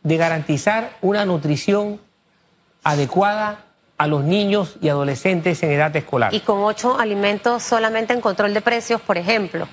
de 0.04 0.18
garantizar 0.18 0.98
una 1.02 1.26
nutrición 1.26 2.00
adecuada 2.84 3.66
a 3.98 4.08
los 4.08 4.24
niños 4.24 4.78
y 4.82 4.90
adolescentes 4.90 5.64
en 5.64 5.72
edad 5.72 5.96
escolar. 5.96 6.34
Y 6.34 6.42
con 6.42 6.64
ocho 6.64 7.00
alimentos 7.00 7.64
solamente 7.64 8.14
en 8.14 8.22
control 8.22 8.54
de 8.54 8.62
precios, 8.62 9.02
por 9.02 9.18
ejemplo. 9.18 9.68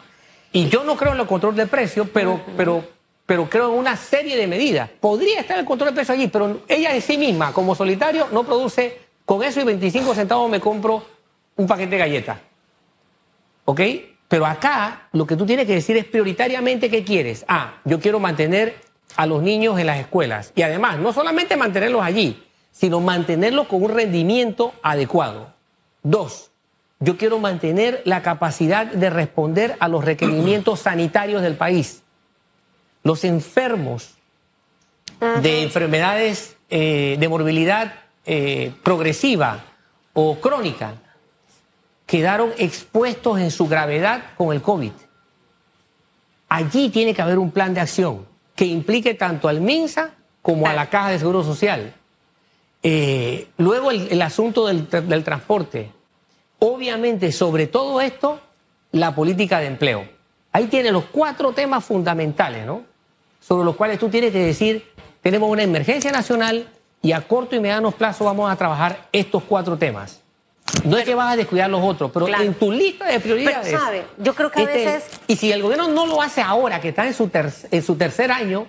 Y 0.53 0.69
yo 0.69 0.85
no 0.85 0.97
creo 0.97 1.15
en 1.15 1.21
el 1.21 1.27
control 1.27 1.57
de 1.57 1.67
precios, 1.67 2.07
pero, 2.13 2.41
pero, 2.57 2.85
pero 3.25 3.49
creo 3.49 3.73
en 3.73 3.79
una 3.79 3.97
serie 3.97 4.37
de 4.37 4.47
medidas. 4.47 4.91
Podría 5.01 5.41
estar 5.41 5.59
el 5.59 5.65
control 5.65 5.91
de 5.91 5.95
precios 5.95 6.17
allí, 6.17 6.29
pero 6.29 6.61
ella 6.69 6.95
en 6.95 7.01
sí 7.01 7.17
misma, 7.17 7.53
como 7.53 7.75
solitario, 7.75 8.29
no 8.33 8.45
produce, 8.45 9.01
con 9.25 9.43
eso 9.43 9.61
y 9.61 9.65
25 9.65 10.15
centavos 10.15 10.51
me 10.51 10.61
compro 10.61 11.03
un 11.57 11.67
paquete 11.67 11.91
de 11.91 11.99
galletas. 11.99 12.39
¿Ok? 13.65 13.81
Pero 14.29 14.47
acá 14.47 15.09
lo 15.13 15.27
que 15.27 15.37
tú 15.37 15.47
tienes 15.47 15.67
que 15.67 15.75
decir 15.75 15.97
es 15.97 16.05
prioritariamente 16.05 16.91
qué 16.91 17.05
quieres. 17.05 17.45
Ah, 17.49 17.81
yo 17.85 18.01
quiero 18.01 18.19
mantener 18.19 18.77
a 19.17 19.27
los 19.27 19.43
niños 19.43 19.79
en 19.79 19.87
las 19.87 19.99
escuelas. 19.99 20.53
Y 20.55 20.63
además, 20.63 20.99
no 20.99 21.13
solamente 21.13 21.57
mantenerlos 21.57 22.03
allí, 22.03 22.43
sino 22.71 23.01
mantenerlos 23.01 23.67
con 23.69 23.83
un 23.83 23.91
rendimiento 23.91 24.73
adecuado. 24.83 25.53
Dos, 26.03 26.52
yo 27.03 27.17
quiero 27.17 27.41
mantener 27.41 28.01
la 28.05 28.23
capacidad 28.23 28.87
de 28.87 29.11
responder 29.11 29.77
a 29.81 29.89
los 29.89 30.05
requerimientos 30.05 30.81
sanitarios 30.81 31.43
del 31.43 31.57
país. 31.57 32.03
Los 33.03 33.25
enfermos 33.25 34.15
de 35.41 35.63
enfermedades 35.63 36.57
eh, 36.71 37.17
de 37.19 37.29
morbilidad 37.29 37.95
eh, 38.25 38.73
progresiva 38.83 39.65
o 40.13 40.39
crónica 40.41 40.95
quedaron 42.07 42.51
expuestos 42.59 43.41
en 43.41 43.51
su 43.51 43.67
gravedad 43.67 44.23
con 44.37 44.53
el 44.53 44.63
COVID. 44.63 44.93
Allí 46.49 46.89
tiene 46.91 47.15
que 47.15 47.23
haber 47.23 47.39
un 47.39 47.51
plan 47.51 47.75
de 47.75 47.81
acción 47.81 48.27
que 48.55 48.65
implique 48.65 49.15
tanto 49.15 49.49
al 49.49 49.61
MINSA 49.61 50.11
como 50.41 50.69
a 50.69 50.75
la 50.75 50.89
Caja 50.89 51.11
de 51.11 51.19
Seguro 51.19 51.43
Social. 51.43 51.95
Eh, 52.83 53.49
luego 53.59 53.91
el, 53.91 54.23
asunto 54.23 54.67
del, 54.67 54.89
del, 54.89 55.25
transporte. 55.25 55.91
Obviamente, 56.65 57.33
sobre 57.33 57.67
todo 57.67 58.01
esto, 58.01 58.39
la 58.93 59.17
política 59.17 59.59
de 59.59 59.67
empleo. 59.67 60.07
Ahí 60.53 60.67
tiene 60.67 60.93
los 60.93 61.07
cuatro 61.07 61.53
temas 61.53 61.85
fundamentales, 61.85 62.65
¿no? 62.65 62.83
Sobre 63.41 63.65
los 63.65 63.75
cuales 63.75 63.99
tú 63.99 64.09
tienes 64.09 64.31
que 64.31 64.39
decir, 64.39 64.87
tenemos 65.23 65.51
una 65.51 65.65
emergencia 65.65 66.13
nacional 66.13 66.69
y 67.03 67.11
a 67.11 67.23
corto 67.23 67.57
y 67.57 67.61
mediano 67.61 67.91
plazo 67.91 68.25
vamos 68.25 68.49
a 68.49 68.55
trabajar 68.55 69.09
estos 69.11 69.43
cuatro 69.43 69.77
temas. 69.77 70.21
No 70.85 70.97
es 70.99 71.05
que 71.05 71.17
vas 71.17 71.33
a 71.33 71.37
descuidar 71.37 71.69
los 71.69 71.83
otros, 71.83 72.13
pero 72.15 72.29
en 72.29 72.55
tu 72.55 72.71
lista 72.71 73.07
de 73.07 73.19
prioridades. 73.19 73.67
Pero, 73.67 73.81
¿sabe? 73.81 74.05
Yo 74.19 74.33
creo 74.33 74.53
que 74.53 74.61
a 74.61 74.63
este, 74.63 74.85
veces. 74.87 75.21
Y 75.27 75.35
si 75.35 75.51
el 75.51 75.63
gobierno 75.63 75.89
no 75.89 76.07
lo 76.07 76.23
hace 76.23 76.43
ahora, 76.43 76.81
que 76.81 76.91
está 76.91 77.05
en 77.09 77.15
su, 77.15 77.29
en 77.73 77.83
su 77.83 77.97
tercer 77.97 78.31
año, 78.31 78.69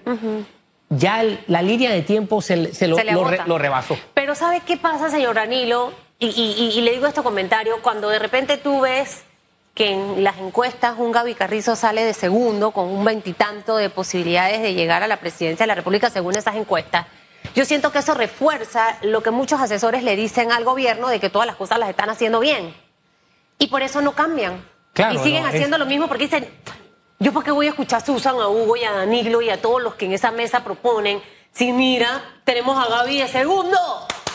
ya 0.90 1.24
la 1.46 1.62
línea 1.62 1.92
de 1.92 2.02
tiempo 2.02 2.42
se, 2.42 2.74
se, 2.74 2.88
lo, 2.88 2.98
lo, 3.46 3.58
rebasó. 3.60 3.96
Pero 4.16 4.34
¿sabe 4.34 4.62
qué 4.66 4.78
pasa, 4.78 5.12
señor 5.12 5.36
Danilo? 5.36 5.94
Y, 6.20 6.28
y, 6.28 6.82
le 6.82 6.92
digo 6.92 7.08
este 7.08 7.22
comentario: 7.22 7.82
cuando 7.82 8.10
de 8.10 8.20
repente 8.20 8.58
tú 8.58 8.82
ves 8.82 9.24
que 9.74 9.92
en 9.92 10.24
las 10.24 10.38
encuestas 10.38 10.98
un 10.98 11.12
Gaby 11.12 11.36
Carrizo 11.36 11.76
sale 11.76 12.04
de 12.04 12.14
segundo 12.14 12.72
con 12.72 12.88
un 12.88 13.04
veintitanto 13.04 13.76
de 13.76 13.90
posibilidades 13.90 14.62
de 14.62 14.74
llegar 14.74 15.04
a 15.04 15.08
la 15.08 15.18
presidencia 15.18 15.64
de 15.64 15.68
la 15.68 15.76
República 15.76 16.10
según 16.10 16.38
esas 16.38 16.56
encuestas 16.56 17.08
yo 17.56 17.66
siento 17.66 17.92
que 17.92 18.00
eso 18.00 18.14
refuerza 18.14 18.98
lo 19.04 19.22
que 19.22 19.30
muchos 19.30 19.62
asesores 19.62 20.04
le 20.04 20.16
dicen 20.16 20.52
al 20.52 20.64
gobierno 20.64 21.08
de 21.08 21.20
que 21.20 21.30
todas 21.30 21.46
las 21.46 21.56
cosas 21.56 21.78
las 21.78 21.90
están 21.90 22.10
haciendo 22.10 22.40
bien. 22.40 22.74
Y 23.60 23.68
por 23.68 23.84
eso 23.84 24.02
no 24.02 24.14
cambian. 24.14 24.66
y 25.12 25.18
siguen 25.20 25.46
haciendo 25.46 25.78
lo 25.78 25.86
mismo 25.86 26.08
porque 26.08 26.24
dicen, 26.24 26.50
yo 27.20 27.32
por 27.32 27.44
qué 27.44 27.52
voy 27.52 27.68
a 27.68 27.70
escuchar 27.70 28.02
a 28.02 28.06
Susan, 28.06 28.36
a 28.40 28.48
Hugo 28.48 28.76
y 28.76 28.84
a 28.84 28.92
Danilo 28.92 29.42
y 29.42 29.50
a 29.50 29.62
todos 29.62 29.82
los 29.82 29.96
que 29.96 30.06
en 30.06 30.14
esa 30.14 30.32
mesa 30.32 30.64
proponen, 30.64 31.22
si 31.52 31.72
mira, 31.72 32.24
tenemos 32.44 32.84
a 32.84 32.90
Gaby 32.90 33.20
de 33.20 33.28
segundo. 33.28 33.78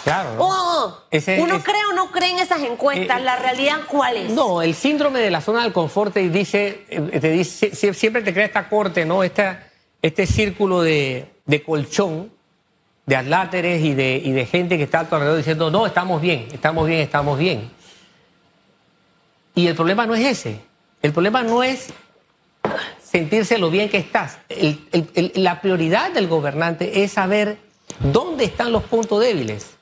Claro. 0.08 0.36
Oh, 0.38 0.94
¿Uno 1.38 1.62
cree 1.62 1.84
o 1.90 1.94
no 1.94 2.10
cree 2.10 2.30
en 2.30 2.38
esas 2.38 2.62
encuestas? 2.62 3.20
Eh, 3.20 3.24
¿La 3.24 3.36
realidad 3.36 3.80
cuál 3.86 4.16
es? 4.16 4.30
No, 4.30 4.62
el 4.62 4.74
síndrome 4.74 5.20
de 5.20 5.30
la 5.30 5.42
zona 5.42 5.62
del 5.62 5.74
confort 5.74 6.14
te 6.14 6.30
dice, 6.30 6.86
eh, 6.88 7.20
te 7.20 7.30
dice 7.30 7.74
siempre 7.92 8.22
te 8.22 8.32
crea 8.32 8.46
esta 8.46 8.70
corte, 8.70 9.04
¿no? 9.04 9.22
este 9.22 10.26
círculo 10.26 10.80
de, 10.80 11.30
de 11.44 11.62
colchón 11.62 12.32
de 13.04 13.16
atláteres 13.16 13.84
y 13.84 13.92
de, 13.92 14.16
y 14.24 14.32
de 14.32 14.46
gente 14.46 14.78
que 14.78 14.84
está 14.84 15.00
a 15.00 15.04
tu 15.08 15.14
alrededor 15.14 15.36
diciendo, 15.36 15.70
no, 15.70 15.86
estamos 15.86 16.22
bien, 16.22 16.48
estamos 16.52 16.86
bien, 16.86 17.00
estamos 17.00 17.38
bien. 17.38 17.70
Y 19.54 19.66
el 19.66 19.74
problema 19.74 20.06
no 20.06 20.14
es 20.14 20.24
ese. 20.24 20.58
El 21.02 21.12
problema 21.12 21.42
no 21.42 21.62
es 21.62 21.88
sentirse 23.02 23.58
lo 23.58 23.70
bien 23.70 23.90
que 23.90 23.98
estás. 23.98 24.38
la 25.34 25.60
prioridad 25.60 26.12
del 26.12 26.28
gobernante 26.28 27.02
es 27.04 27.12
saber 27.12 27.58
dónde 28.00 28.44
están 28.44 28.72
los 28.72 28.84
puntos 28.84 29.20
débiles. 29.20 29.77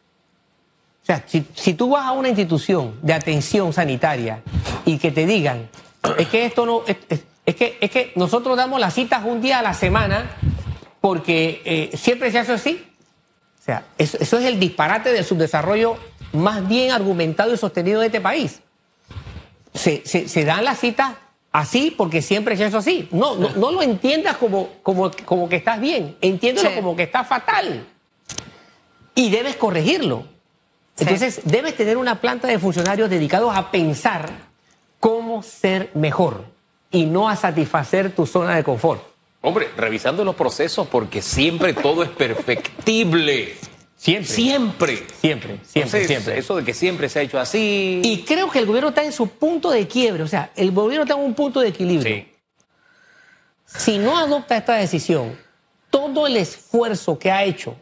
O 1.07 1.12
sea, 1.14 1.23
si, 1.29 1.75
tú 1.75 1.90
vas 1.90 2.05
a 2.05 2.11
una 2.11 2.27
institución 2.27 2.99
de 3.01 3.12
atención 3.12 3.73
sanitaria 3.73 4.42
y 4.85 4.99
que 4.99 5.12
te 5.12 5.25
digan, 5.25 5.69
es 6.19 6.27
que 6.27 6.45
esto 6.45 6.66
no, 6.66 6.83
es, 6.85 7.55
que, 7.55 7.79
es 7.81 7.90
que 7.92 8.11
nosotros 8.16 8.57
damos 8.57 8.81
las 8.81 8.92
citas 8.92 9.23
un 9.25 9.40
día 9.40 9.61
a 9.61 9.62
la 9.62 9.73
semana 9.73 10.33
porque 11.01 11.62
eh, 11.64 11.97
siempre 11.97 12.33
se 12.33 12.40
hace 12.40 12.55
así, 12.55 12.85
o 13.61 13.64
sea, 13.64 13.85
eso, 13.99 14.19
es 14.19 14.45
el 14.47 14.59
disparate 14.59 15.12
del 15.12 15.25
subdesarrollo 15.25 15.97
más 16.33 16.66
bien 16.66 16.90
argumentado 16.90 17.55
y 17.55 17.57
sostenido 17.57 18.01
de 18.01 18.07
este 18.07 18.21
país. 18.21 18.61
Se, 19.75 20.45
dan 20.45 20.64
las 20.64 20.81
citas 20.81 21.12
así 21.53 21.95
porque 21.97 22.21
siempre 22.21 22.57
se 22.57 22.64
ha 22.64 22.79
así. 22.79 23.09
No, 23.12 23.37
no, 23.37 23.71
lo 23.71 23.81
entiendas 23.81 24.38
como, 24.38 24.71
como, 24.83 25.12
como, 25.25 25.49
que 25.49 25.55
estás 25.55 25.81
bien, 25.81 26.16
entiéndelo 26.21 26.75
como 26.75 26.97
que 26.97 27.05
está 27.05 27.23
fatal. 27.23 27.87
Y 29.14 29.31
debes 29.31 29.55
corregirlo. 29.55 30.36
Entonces, 30.98 31.40
debes 31.44 31.76
tener 31.76 31.96
una 31.96 32.20
planta 32.20 32.48
de 32.48 32.59
funcionarios 32.59 33.11
dedicados 33.11 33.54
a 33.54 33.70
pensar 33.70 34.30
cómo 34.98 35.42
ser 35.42 35.90
mejor 35.94 36.44
y 36.90 37.04
no 37.04 37.28
a 37.28 37.37
satisfacer 37.37 38.14
tu 38.14 38.26
zona 38.26 38.56
de 38.56 38.64
confort. 38.64 39.02
Hombre, 39.42 39.68
revisando 39.76 40.24
los 40.24 40.35
procesos 40.35 40.88
porque 40.88 41.20
siempre 41.20 41.74
todo 41.74 42.02
es 42.02 42.09
perfectible. 42.09 43.54
Siempre. 43.96 44.26
Siempre. 44.26 45.06
Siempre, 45.20 45.61
siempre, 45.64 46.06
siempre. 46.06 46.38
Eso 46.38 46.56
de 46.56 46.64
que 46.64 46.74
siempre 46.74 47.09
se 47.09 47.18
ha 47.18 47.22
hecho 47.22 47.38
así. 47.38 48.00
Y 48.04 48.24
creo 48.24 48.50
que 48.50 48.59
el 48.59 48.66
gobierno 48.66 48.90
está 48.90 49.04
en 49.04 49.12
su 49.12 49.28
punto 49.28 49.70
de 49.70 49.87
quiebre. 49.87 50.22
O 50.22 50.28
sea, 50.28 50.50
el 50.56 50.70
gobierno 50.72 51.04
está 51.04 51.14
en 51.14 51.24
un 51.24 51.35
punto 51.35 51.61
de 51.61 51.68
equilibrio. 51.68 52.14
Sí. 52.14 52.32
Si 53.66 53.98
no 53.98 54.16
adopta 54.16 54.56
esta 54.56 54.74
decisión, 54.74 55.37
todo 55.90 56.26
el 56.26 56.37
esfuerzo 56.37 57.18
que 57.18 57.30
ha 57.30 57.44
hecho 57.44 57.76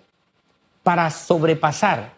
para 0.82 1.10
sobrepasar 1.10 2.14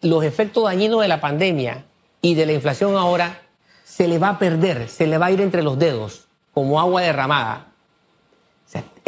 los 0.00 0.24
efectos 0.24 0.64
dañinos 0.64 1.00
de 1.00 1.08
la 1.08 1.20
pandemia 1.20 1.84
y 2.22 2.34
de 2.34 2.46
la 2.46 2.52
inflación 2.52 2.96
ahora, 2.96 3.42
se 3.84 4.08
le 4.08 4.18
va 4.18 4.30
a 4.30 4.38
perder, 4.38 4.88
se 4.88 5.06
le 5.06 5.18
va 5.18 5.26
a 5.26 5.30
ir 5.30 5.40
entre 5.40 5.62
los 5.62 5.78
dedos 5.78 6.28
como 6.52 6.80
agua 6.80 7.02
derramada 7.02 7.68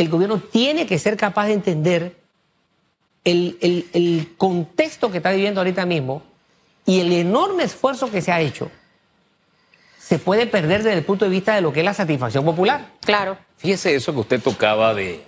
el 0.01 0.09
gobierno 0.09 0.39
tiene 0.39 0.87
que 0.87 0.99
ser 0.99 1.19
capaz 1.19 1.49
de 1.49 1.53
entender 1.53 2.17
el, 3.25 4.35
contexto 4.39 5.11
que 5.11 5.19
está 5.19 5.31
viviendo 5.31 5.61
ahorita 5.61 5.85
mismo 5.85 6.23
y 6.87 7.01
el 7.01 7.13
enorme 7.13 7.65
esfuerzo 7.65 8.11
que 8.11 8.23
se 8.23 8.33
ha 8.33 8.41
hecho 8.41 8.71
se 9.99 10.19
puede 10.19 10.47
perder 10.47 10.83
desde 10.83 10.97
el 10.97 11.05
punto 11.05 11.27
de 11.27 11.31
vista 11.31 11.55
de 11.55 11.61
lo 11.61 11.73
que 11.73 11.81
es 11.81 11.85
la 11.85 11.93
satisfacción 11.93 12.47
popular. 12.47 12.87
Claro. 13.03 13.37
Fíjese 13.59 13.95
eso 13.95 14.15
que 14.15 14.21
usted 14.21 14.43
tocaba 14.43 14.95
de 14.95 15.23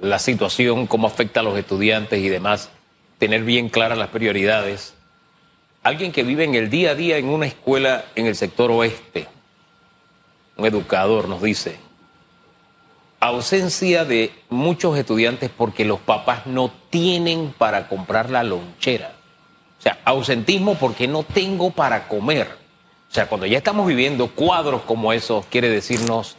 la 0.00 0.20
situación, 0.20 0.86
cómo 0.86 1.08
afecta 1.08 1.40
a 1.40 1.42
los 1.42 1.58
estudiantes 1.58 2.20
y 2.20 2.28
demás, 2.28 2.70
tener 3.18 3.44
bien 3.44 3.68
claras 3.68 3.98
las 3.98 4.08
prioridades. 4.08 4.94
Alguien 5.82 6.12
que 6.12 6.22
vive 6.22 6.44
en 6.44 6.54
el 6.54 6.70
día 6.70 6.92
a 6.92 6.94
día 6.94 7.16
en 7.16 7.28
una 7.28 7.46
escuela 7.46 8.04
en 8.14 8.26
el 8.26 8.34
sector 8.34 8.70
oeste, 8.70 9.28
un 10.56 10.66
educador 10.66 11.28
nos 11.28 11.42
dice, 11.42 11.78
ausencia 13.20 14.04
de 14.04 14.32
muchos 14.48 14.96
estudiantes 14.98 15.50
porque 15.56 15.84
los 15.84 16.00
papás 16.00 16.46
no 16.46 16.70
tienen 16.90 17.54
para 17.56 17.88
comprar 17.88 18.30
la 18.30 18.42
lonchera. 18.42 19.12
O 19.78 19.82
sea, 19.82 19.98
ausentismo 20.04 20.74
porque 20.74 21.06
no 21.06 21.22
tengo 21.22 21.70
para 21.70 22.08
comer. 22.08 22.48
O 23.08 23.14
sea, 23.14 23.28
cuando 23.28 23.46
ya 23.46 23.58
estamos 23.58 23.86
viviendo 23.86 24.28
cuadros 24.28 24.82
como 24.82 25.12
esos, 25.12 25.46
quiere 25.46 25.68
decirnos 25.68 26.36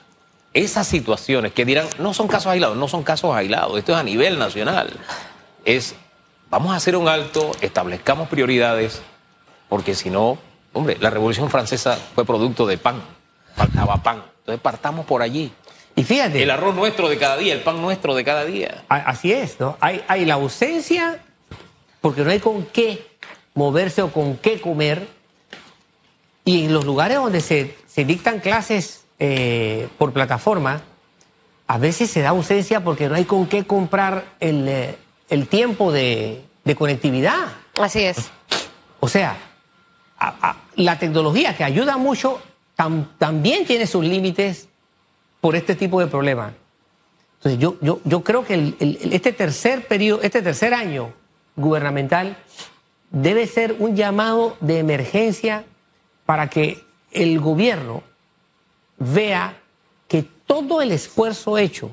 esas 0.53 0.87
situaciones 0.87 1.53
que 1.53 1.65
dirán, 1.65 1.87
no 1.99 2.13
son 2.13 2.27
casos 2.27 2.47
aislados, 2.47 2.77
no 2.77 2.87
son 2.87 3.03
casos 3.03 3.35
aislados, 3.35 3.77
esto 3.77 3.93
es 3.93 3.97
a 3.97 4.03
nivel 4.03 4.39
nacional. 4.39 4.89
Es, 5.65 5.95
vamos 6.49 6.73
a 6.73 6.75
hacer 6.75 6.95
un 6.95 7.07
alto, 7.07 7.51
establezcamos 7.61 8.29
prioridades, 8.29 9.01
porque 9.69 9.95
si 9.95 10.09
no, 10.09 10.37
hombre, 10.73 10.97
la 10.99 11.09
Revolución 11.09 11.49
Francesa 11.49 11.97
fue 12.15 12.25
producto 12.25 12.65
de 12.65 12.77
pan, 12.77 13.01
faltaba 13.55 13.97
pan. 13.97 14.23
Entonces 14.39 14.61
partamos 14.61 15.05
por 15.05 15.21
allí. 15.21 15.51
Y 15.95 16.03
fíjate. 16.03 16.43
El 16.43 16.51
arroz 16.51 16.75
nuestro 16.75 17.09
de 17.09 17.17
cada 17.17 17.37
día, 17.37 17.53
el 17.53 17.61
pan 17.61 17.81
nuestro 17.81 18.15
de 18.15 18.23
cada 18.23 18.45
día. 18.45 18.83
Así 18.87 19.33
es, 19.33 19.59
¿no? 19.59 19.77
Hay, 19.81 20.03
hay 20.07 20.25
la 20.25 20.35
ausencia 20.35 21.21
porque 22.01 22.23
no 22.23 22.29
hay 22.31 22.39
con 22.39 22.65
qué 22.65 23.05
moverse 23.55 24.01
o 24.03 24.11
con 24.11 24.37
qué 24.37 24.61
comer. 24.61 25.07
Y 26.45 26.65
en 26.65 26.73
los 26.73 26.85
lugares 26.85 27.17
donde 27.17 27.41
se, 27.41 27.75
dictan 28.05 28.39
clases 28.39 29.03
eh, 29.19 29.89
por 29.97 30.13
plataforma, 30.13 30.81
a 31.65 31.77
veces 31.77 32.09
se 32.09 32.21
da 32.21 32.29
ausencia 32.29 32.83
porque 32.83 33.09
no 33.09 33.15
hay 33.15 33.25
con 33.25 33.47
qué 33.47 33.65
comprar 33.65 34.23
el, 34.39 34.95
eh, 35.29 35.45
tiempo 35.45 35.91
de, 35.91 36.43
conectividad. 36.77 37.47
Así 37.79 38.03
es. 38.03 38.29
O 38.99 39.07
sea, 39.07 39.37
la 40.75 40.99
tecnología 40.99 41.55
que 41.55 41.63
ayuda 41.63 41.97
mucho 41.97 42.41
también 43.17 43.65
tiene 43.65 43.87
sus 43.87 44.03
límites 44.03 44.67
por 45.39 45.55
este 45.55 45.75
tipo 45.75 45.99
de 45.99 46.07
problemas. 46.07 46.53
Entonces, 47.37 47.59
yo, 47.59 47.77
yo, 47.81 48.01
yo 48.03 48.23
creo 48.23 48.43
que 48.43 48.75
este 48.79 49.31
tercer 49.31 49.87
periodo, 49.87 50.21
este 50.23 50.41
tercer 50.41 50.73
año 50.73 51.13
gubernamental 51.55 52.37
debe 53.11 53.47
ser 53.47 53.75
un 53.79 53.95
llamado 53.95 54.57
de 54.59 54.79
emergencia 54.79 55.63
para 56.25 56.49
que 56.49 56.83
el 57.11 57.39
gobierno 57.39 58.03
vea 58.97 59.57
que 60.07 60.23
todo 60.23 60.81
el 60.81 60.91
esfuerzo 60.91 61.57
hecho 61.57 61.91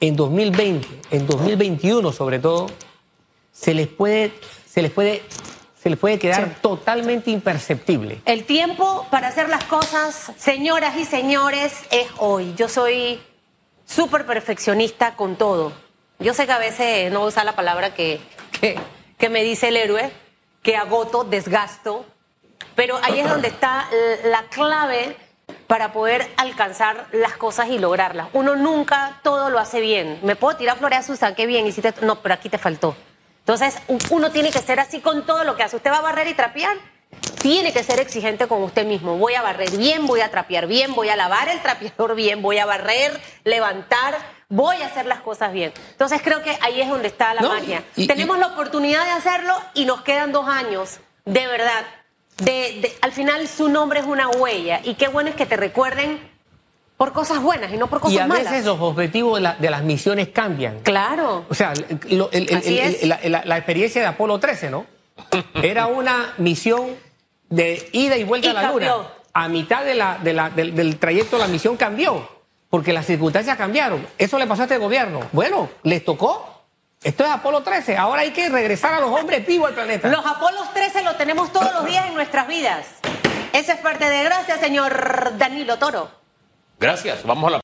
en 0.00 0.16
2020, 0.16 0.88
en 1.10 1.26
2021 1.26 2.12
sobre 2.12 2.38
todo, 2.38 2.66
se 3.52 3.74
les 3.74 3.86
puede, 3.88 4.32
se 4.68 4.82
les 4.82 4.90
puede, 4.92 5.22
se 5.82 5.88
les 5.90 5.98
puede 5.98 6.18
quedar 6.18 6.44
Sí. 6.44 6.50
totalmente 6.60 7.30
imperceptible. 7.30 8.20
El 8.24 8.44
tiempo 8.44 9.06
para 9.10 9.28
hacer 9.28 9.48
las 9.48 9.64
cosas, 9.64 10.32
señoras 10.36 10.96
y 10.96 11.04
señores, 11.04 11.72
es 11.90 12.08
hoy. 12.18 12.54
Yo 12.56 12.68
soy 12.68 13.20
súper 13.86 14.26
perfeccionista 14.26 15.14
con 15.14 15.36
todo. 15.36 15.72
Yo 16.18 16.34
sé 16.34 16.46
que 16.46 16.52
a 16.52 16.58
veces 16.58 17.10
no 17.12 17.20
voy 17.20 17.26
a 17.26 17.28
usar 17.28 17.44
la 17.44 17.56
palabra 17.56 17.94
que, 17.94 18.20
que, 18.60 18.78
que 19.18 19.28
me 19.28 19.42
dice 19.44 19.68
el 19.68 19.76
héroe, 19.76 20.10
que 20.62 20.76
agoto, 20.76 21.24
desgasto, 21.24 22.04
pero 22.74 22.98
ahí 23.02 23.20
es 23.20 23.28
donde 23.28 23.48
está 23.48 23.88
la 24.24 24.42
clave 24.48 25.16
para 25.66 25.92
poder 25.92 26.30
alcanzar 26.36 27.06
las 27.12 27.36
cosas 27.36 27.68
y 27.68 27.78
lograrlas. 27.78 28.28
Uno 28.32 28.54
nunca 28.56 29.18
todo 29.22 29.50
lo 29.50 29.58
hace 29.58 29.80
bien. 29.80 30.18
Me 30.22 30.36
puedo 30.36 30.56
tirar 30.56 30.78
flores 30.78 31.00
a 31.00 31.02
Susan, 31.02 31.34
qué 31.34 31.46
bien, 31.46 31.66
hiciste. 31.66 31.92
No, 32.02 32.20
pero 32.22 32.34
aquí 32.34 32.48
te 32.48 32.58
faltó. 32.58 32.96
Entonces, 33.40 33.76
uno 34.10 34.30
tiene 34.32 34.50
que 34.50 34.58
ser 34.60 34.80
así 34.80 35.00
con 35.00 35.24
todo 35.26 35.44
lo 35.44 35.56
que 35.56 35.62
hace. 35.62 35.76
Usted 35.76 35.90
va 35.90 35.98
a 35.98 36.02
barrer 36.02 36.26
y 36.28 36.34
trapear, 36.34 36.76
tiene 37.40 37.72
que 37.72 37.82
ser 37.84 38.00
exigente 38.00 38.48
con 38.48 38.62
usted 38.62 38.84
mismo. 38.84 39.16
Voy 39.18 39.34
a 39.34 39.42
barrer 39.42 39.70
bien, 39.70 40.06
voy 40.06 40.20
a 40.20 40.30
trapear 40.30 40.66
bien, 40.66 40.94
voy 40.94 41.08
a 41.10 41.16
lavar 41.16 41.48
el 41.48 41.60
trapeador 41.60 42.14
bien, 42.16 42.42
voy 42.42 42.58
a 42.58 42.66
barrer, 42.66 43.20
levantar, 43.44 44.16
voy 44.48 44.82
a 44.82 44.86
hacer 44.86 45.06
las 45.06 45.20
cosas 45.20 45.52
bien. 45.52 45.72
Entonces 45.92 46.20
creo 46.22 46.42
que 46.42 46.58
ahí 46.60 46.80
es 46.80 46.88
donde 46.88 47.06
está 47.08 47.34
la 47.34 47.42
No, 47.42 47.48
magia. 47.50 47.84
y- 47.94 48.04
y- 48.04 48.06
Tenemos 48.08 48.38
la 48.38 48.48
oportunidad 48.48 49.04
de 49.04 49.10
hacerlo 49.12 49.54
y 49.74 49.84
nos 49.84 50.02
quedan 50.02 50.32
dos 50.32 50.48
años, 50.48 50.98
de 51.24 51.46
verdad. 51.46 51.84
De, 52.38 52.80
de- 52.82 52.96
al 53.00 53.12
final 53.12 53.48
su 53.48 53.68
nombre 53.68 54.00
es 54.00 54.06
una 54.06 54.28
huella 54.28 54.80
y 54.84 54.94
qué 54.94 55.08
bueno 55.08 55.30
es 55.30 55.36
que 55.36 55.46
te 55.46 55.56
recuerden 55.56 56.18
por 56.98 57.12
cosas 57.12 57.40
buenas 57.40 57.72
y 57.72 57.76
no 57.76 57.86
por 57.88 58.00
cosas 58.00 58.14
Y 58.14 58.18
a 58.18 58.26
malas. 58.26 58.44
veces 58.50 58.64
los 58.66 58.78
objetivos 58.80 59.36
de, 59.36 59.42
la- 59.42 59.54
de 59.54 59.70
las 59.70 59.82
misiones 59.82 60.28
cambian. 60.28 60.80
Claro. 60.80 61.44
O 61.48 61.54
sea, 61.54 61.72
lo- 62.10 62.30
el- 62.32 62.48
el- 62.50 62.56
Así 62.56 62.78
el- 62.78 62.94
es. 62.94 63.02
la, 63.06 63.20
la- 63.24 63.44
la 63.44 63.56
experiencia 63.56 64.00
de 64.02 64.06
Apolo 64.08 64.38
13, 64.38 64.70
¿no? 64.70 64.86
Era 65.62 65.86
una 65.86 66.34
misión 66.38 66.88
de 67.48 67.88
ida 67.92 68.16
y 68.16 68.24
vuelta 68.24 68.48
Y 68.48 68.50
a 68.50 68.54
la 68.54 68.60
cambió. 68.62 68.96
luna. 68.98 69.08
A 69.32 69.48
mitad 69.48 69.84
de 69.84 69.94
la- 69.94 70.18
de 70.18 70.32
la- 70.32 70.50
del, 70.50 70.74
del 70.74 70.98
trayecto 70.98 71.36
la 71.38 71.46
misión 71.48 71.76
cambió, 71.76 72.26
porque 72.70 72.92
las 72.92 73.06
circunstancias 73.06 73.56
cambiaron. 73.56 74.06
Eso 74.18 74.38
le 74.38 74.46
pasó 74.46 74.62
a 74.62 74.64
este 74.64 74.78
gobierno. 74.78 75.20
Bueno, 75.32 75.68
les 75.84 76.04
tocó. 76.04 76.55
Esto 77.06 77.22
es 77.22 77.30
Apolo 77.30 77.62
13. 77.62 77.96
Ahora 77.96 78.22
hay 78.22 78.32
que 78.32 78.48
regresar 78.48 78.92
a 78.92 78.98
los 78.98 79.10
hombres 79.10 79.46
vivos 79.46 79.68
al 79.68 79.74
planeta. 79.74 80.08
Los 80.08 80.26
Apolos 80.26 80.74
13 80.74 81.04
lo 81.04 81.14
tenemos 81.14 81.52
todos 81.52 81.72
los 81.72 81.86
días 81.86 82.04
en 82.06 82.14
nuestras 82.14 82.48
vidas. 82.48 82.84
Esa 83.52 83.74
es 83.74 83.78
parte 83.78 84.10
de 84.10 84.24
gracias, 84.24 84.58
señor 84.58 85.38
Danilo 85.38 85.78
Toro. 85.78 86.10
Gracias. 86.80 87.22
Vamos 87.22 87.46
a 87.46 87.50
la 87.58 87.60